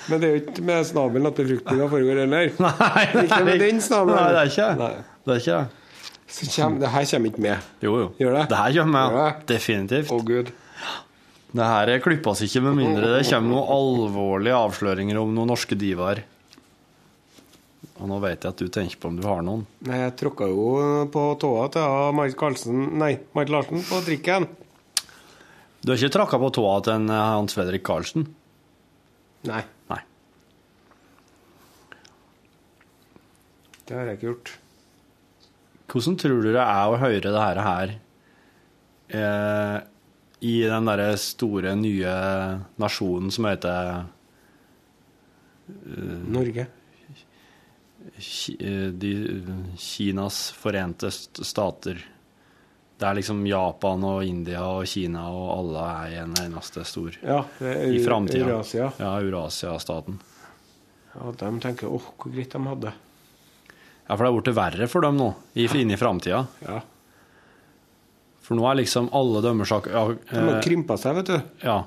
[0.10, 2.48] men det er jo ikke med snabelen at befruktninga foregår heller.
[2.64, 4.18] Nei, Ikke med den snabelen.
[4.18, 4.88] Nei, det er ikke det.
[5.28, 5.83] Er ikke det.
[6.28, 7.72] Så kommer det her kommer ikke med.
[7.84, 8.12] Jo, jo.
[8.20, 8.44] Gjør det?
[8.50, 9.48] Det her kommer med.
[9.50, 10.12] Definitivt.
[10.14, 10.54] Å, gud.
[11.54, 16.24] Det her klippes ikke med mindre det kommer noen alvorlige avsløringer om noen norske divaer.
[18.02, 19.62] Og nå vet jeg at du tenker på om du har noen.
[19.86, 20.66] Nei, jeg tråkka jo
[21.14, 24.48] på tåa til Marit Karlsen Nei, Marit Larsen på trikken.
[25.84, 28.26] Du har ikke tråkka på tåa til en eh, Hans Fredrik Karlsen?
[29.46, 29.62] Nei,
[29.92, 30.00] Nei.
[33.84, 34.54] det har jeg ikke gjort.
[35.94, 37.92] Hvordan tror du det er å høre det her, her
[39.14, 39.76] eh,
[40.42, 42.14] i den derre store, nye
[42.82, 44.08] nasjonen som heter
[46.34, 46.66] Norge.
[48.60, 49.14] Eh, de,
[49.78, 52.02] Kinas forente stater?
[52.98, 57.16] Det er liksom Japan og India og Kina, og alle er i en eneste stor
[57.22, 58.46] Ja, I framtida.
[58.48, 58.92] Eurasia.
[59.00, 60.20] Ja, Eurasia-staten.
[61.14, 62.94] Ja, de tenker åh, hvor greit de hadde.
[64.04, 66.44] Ja, for det er blitt verre for dem nå, inn i framtida.
[66.68, 66.82] Ja.
[68.44, 69.88] For nå er liksom alle dømmersak...
[69.94, 71.38] Ja, De har eh, krympa seg, vet du.
[71.64, 71.82] ja.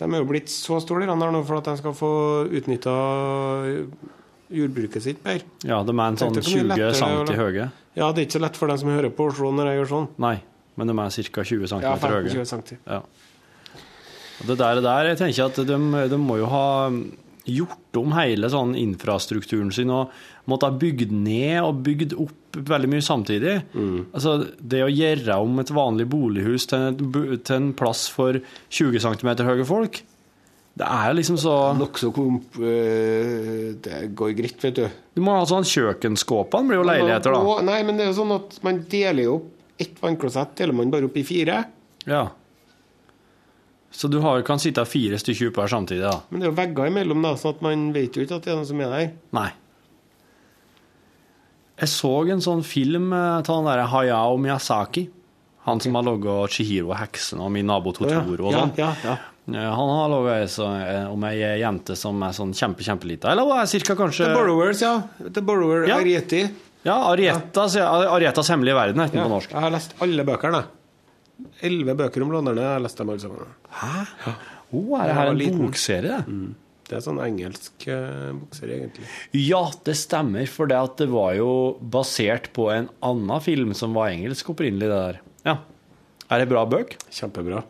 [0.00, 2.10] De er jo blitt så store de nå for at de skal få
[2.56, 2.92] utnytta
[4.50, 5.44] jordbruket sitt bedre.
[5.60, 7.66] ja, de er en sånn Tenkte hvor mye 20 cm høye.
[7.98, 9.90] Ja, det er ikke så lett for dem som hører på Oslo når jeg gjør
[9.90, 10.08] sånn.
[10.24, 10.36] Nei,
[10.80, 11.44] men de er ca.
[11.52, 12.22] 20 cm Ja, høye.
[12.30, 12.80] Ja, 20 cm.
[12.86, 13.02] Ja.
[14.40, 15.78] Og det der, der, jeg tenker at de,
[16.14, 16.64] de må jo ha
[17.52, 20.14] gjort om hele sånn infrastrukturen sin og
[20.50, 23.56] måtte ha bygd ned og bygd opp veldig mye samtidig.
[24.14, 28.40] Altså, det å gjøre om et vanlig bolighus til, et, til en plass for
[28.74, 30.02] 20 cm høye folk,
[30.80, 32.56] det er liksom så Nokså komp...
[32.56, 35.00] øh, det går greit, vet du.
[35.18, 37.56] Du må ha sånn Kjøkkenskåpene blir jo leiligheter, da.
[37.66, 40.90] Nei, men det er jo sånn at man deler jo opp ett vannklosett deler man
[40.92, 41.62] bare opp i fire.
[42.08, 42.26] Ja.
[43.90, 46.20] Så du har, kan sitte fire stykker oppe her samtidig, da?
[46.30, 48.52] Men det er jo vegger imellom, da, sånn at man vet jo ikke at det
[48.52, 49.08] er noen som er der.
[49.34, 49.48] Nei.
[51.80, 55.06] Jeg så en sånn film eh, av han derre Hayao Miyazaki.
[55.66, 58.72] Han som har laga 'Chihiro og heksen' og 'Min nabo Totoro' og sånn.
[58.80, 59.16] ja, ja.
[59.50, 59.70] ja.
[59.74, 63.32] Han har laga om ei jente som er sånn kjempe, kjempelita.
[63.32, 64.94] Eller hva er cirka kanskje The Borrowers, ja.
[65.18, 65.98] The Borrower Ja.
[65.98, 66.44] Arieti.
[66.84, 69.50] Ja, Arietas, Arietas hemmelige verden heter den på norsk.
[69.52, 70.62] jeg har lest alle bøkene.
[71.66, 72.64] Elleve bøker om lånerne.
[72.64, 73.54] Jeg har lest dem alle sammen.
[73.80, 74.34] Hæ?
[74.70, 76.20] Oh, er det her en bokserie?
[76.26, 76.40] det?
[76.90, 79.08] Det er sånn engelsk uh, bokserie, egentlig.
[79.38, 83.94] Ja, det stemmer, for det, at det var jo basert på en annen film som
[83.94, 85.20] var engelsk opprinnelig, det der.
[85.46, 85.56] Ja.
[86.30, 86.96] Er det bra bøk?
[87.14, 87.62] Kjempebra.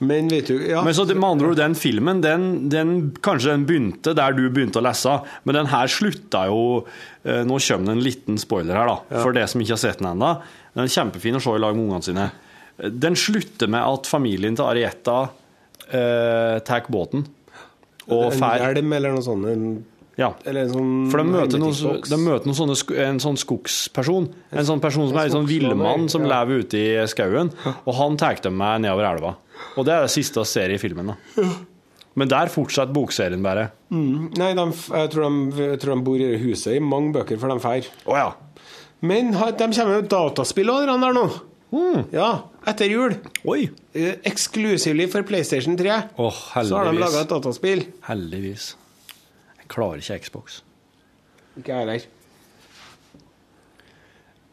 [0.00, 0.82] Men vet du ja.
[0.86, 4.44] Men så det- med andre ord, den filmen, den, den, kanskje den begynte der du
[4.48, 6.60] begynte å lese, men den her slutta jo
[7.24, 9.98] eh, Nå kommer det en liten spoiler her, da, for det som ikke har sett
[9.98, 10.36] den ennå.
[10.74, 12.28] Den er kjempefin å se i lag med ungene sine.
[12.78, 15.16] Den slutter med at familien til Arietta
[15.90, 17.26] eh, tar båten
[18.08, 19.48] og en fær hjelm eller noe sånt.
[19.50, 19.64] En,
[20.18, 20.32] Ja.
[20.46, 24.30] eller en sånn For de møter, noen, de møter noen sånne, en sånn skogsperson.
[24.50, 26.40] En sånn person som er en sånn villmann som ja.
[26.40, 27.52] lever ute i skauen.
[27.86, 29.34] Og han tar dem med nedover elva.
[29.76, 31.12] Og det er det siste vi ser i filmen.
[31.12, 31.48] da.
[32.18, 33.68] Men der fortsetter bokserien bare.
[33.94, 37.54] Nei, de, jeg, tror de, jeg tror de bor i huset i mange bøker før
[37.54, 37.90] de drar.
[38.08, 38.32] Oh, ja.
[39.06, 41.26] Men de kommer med dataspill òg, de der nå.
[41.68, 42.06] Mm.
[42.16, 42.28] Ja,
[42.70, 43.14] etter jul.
[43.44, 43.68] Oi.
[43.94, 45.98] Uh, for PlayStation 3.
[46.16, 47.84] Åh, Så har de laga et dataspill.
[48.08, 48.72] Heldigvis.
[49.60, 50.62] Jeg klarer ikke Xbox.
[51.58, 52.06] Ikke jeg heller.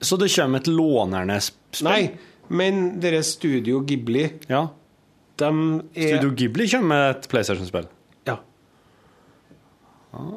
[0.01, 1.87] Så det kommer et lånernes spill?
[1.87, 2.01] Nei,
[2.49, 4.67] men deres Studio Ghibli, Ja.
[5.41, 5.49] De
[5.95, 7.87] er Studio Ghibli kommer med et PlayStation-spill.
[8.27, 8.37] Ja.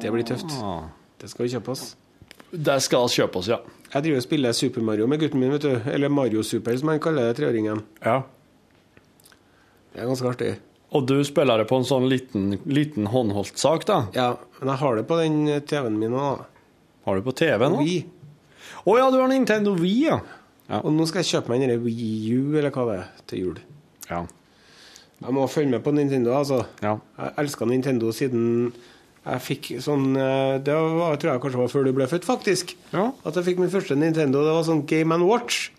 [0.01, 0.51] Det blir tøft.
[0.59, 0.89] Ah.
[1.19, 1.93] Det skal vi kjøpe oss.
[2.51, 3.59] Det skal vi kjøpe oss, ja.
[3.93, 5.71] Jeg driver og spiller Super Mario med gutten min, vet du.
[5.89, 7.83] Eller Mario Super, som han kaller det, treåringen.
[8.05, 8.21] ja.
[9.89, 10.49] Det er ganske artig.
[10.93, 14.03] Og du spiller det på en sånn liten, liten håndholdt sak, da?
[14.13, 14.27] Ja,
[14.59, 16.21] men jeg har det på den TV-en min nå.
[16.37, 16.45] da.
[17.05, 17.81] Har du på TV nå?
[17.81, 18.03] Wii.
[18.85, 20.19] Å ja, du har Nintendo Wii, ja.
[20.69, 20.79] Ja.
[20.83, 23.59] Og nå skal jeg kjøpe meg en Wii U, eller hva det er, til jul.
[24.09, 24.21] Ja.
[25.19, 26.61] Jeg må følge med på Nintendo, altså.
[26.81, 26.93] Ja.
[27.19, 28.73] Jeg elska Nintendo siden
[29.29, 32.75] jeg fikk sånn eh, Det var, tror jeg kanskje var før du ble født, faktisk.
[32.93, 33.09] Ja.
[33.27, 34.45] At jeg fikk min første Nintendo.
[34.47, 35.71] Det var sånn Game and Watch.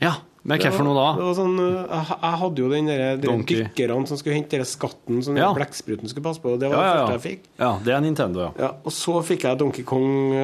[0.00, 0.14] ja.
[0.44, 1.24] Men hva for noe Det da?
[1.24, 4.66] var sånn, eh, jeg, jeg hadde jo den der, de dykkerne som skulle hente den
[4.68, 5.46] skatten som Ja.
[5.56, 6.58] blekkspruten skulle passe på.
[6.60, 7.46] Det var Ja, det første jeg fikk.
[7.62, 8.50] Ja, det er Nintendo, ja.
[8.60, 10.34] Ja, og så fikk jeg Donkey Kong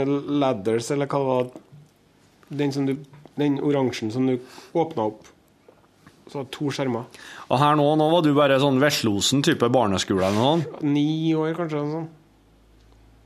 [0.40, 1.50] Ladders, eller hva det var.
[2.62, 2.94] Den, som du,
[3.36, 4.38] den oransjen som du
[4.74, 5.28] åpna opp.
[6.30, 7.04] Så var det to skjermer.
[7.50, 10.82] Og her nå, nå var du bare sånn veslosen type barneskole eller noe sånt.
[10.86, 11.76] Ni år, kanskje.
[11.80, 12.08] eller Sånn.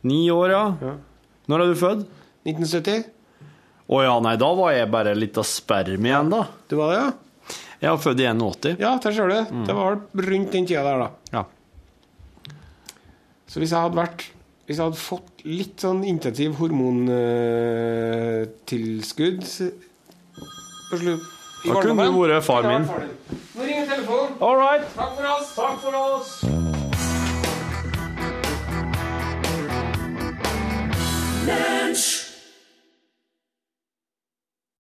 [0.08, 0.64] Ni år, ja.
[0.80, 0.94] Ja.
[1.52, 2.02] Når er du født?
[2.48, 3.04] 1970.
[3.84, 6.42] Å ja, nei, da var jeg bare litt av sperm igjen, da.
[6.68, 7.10] Du var det, ja?
[7.84, 8.80] Jeg var født i 81.
[8.80, 9.36] Ja, der ser du.
[9.68, 11.08] Det var rundt den tida der, da.
[11.36, 11.42] Ja.
[13.44, 14.24] Så hvis jeg hadde vært
[14.64, 19.44] Hvis jeg hadde fått litt sånn intensiv hormontilskudd
[20.88, 21.20] på slutt
[21.64, 22.84] Da kunne du vært far min.
[23.54, 24.36] Nå ringer telefonen.
[24.40, 24.84] All right.
[24.96, 25.54] Takk for oss.
[25.56, 26.44] Takk for oss.
[31.46, 32.23] Lunsj!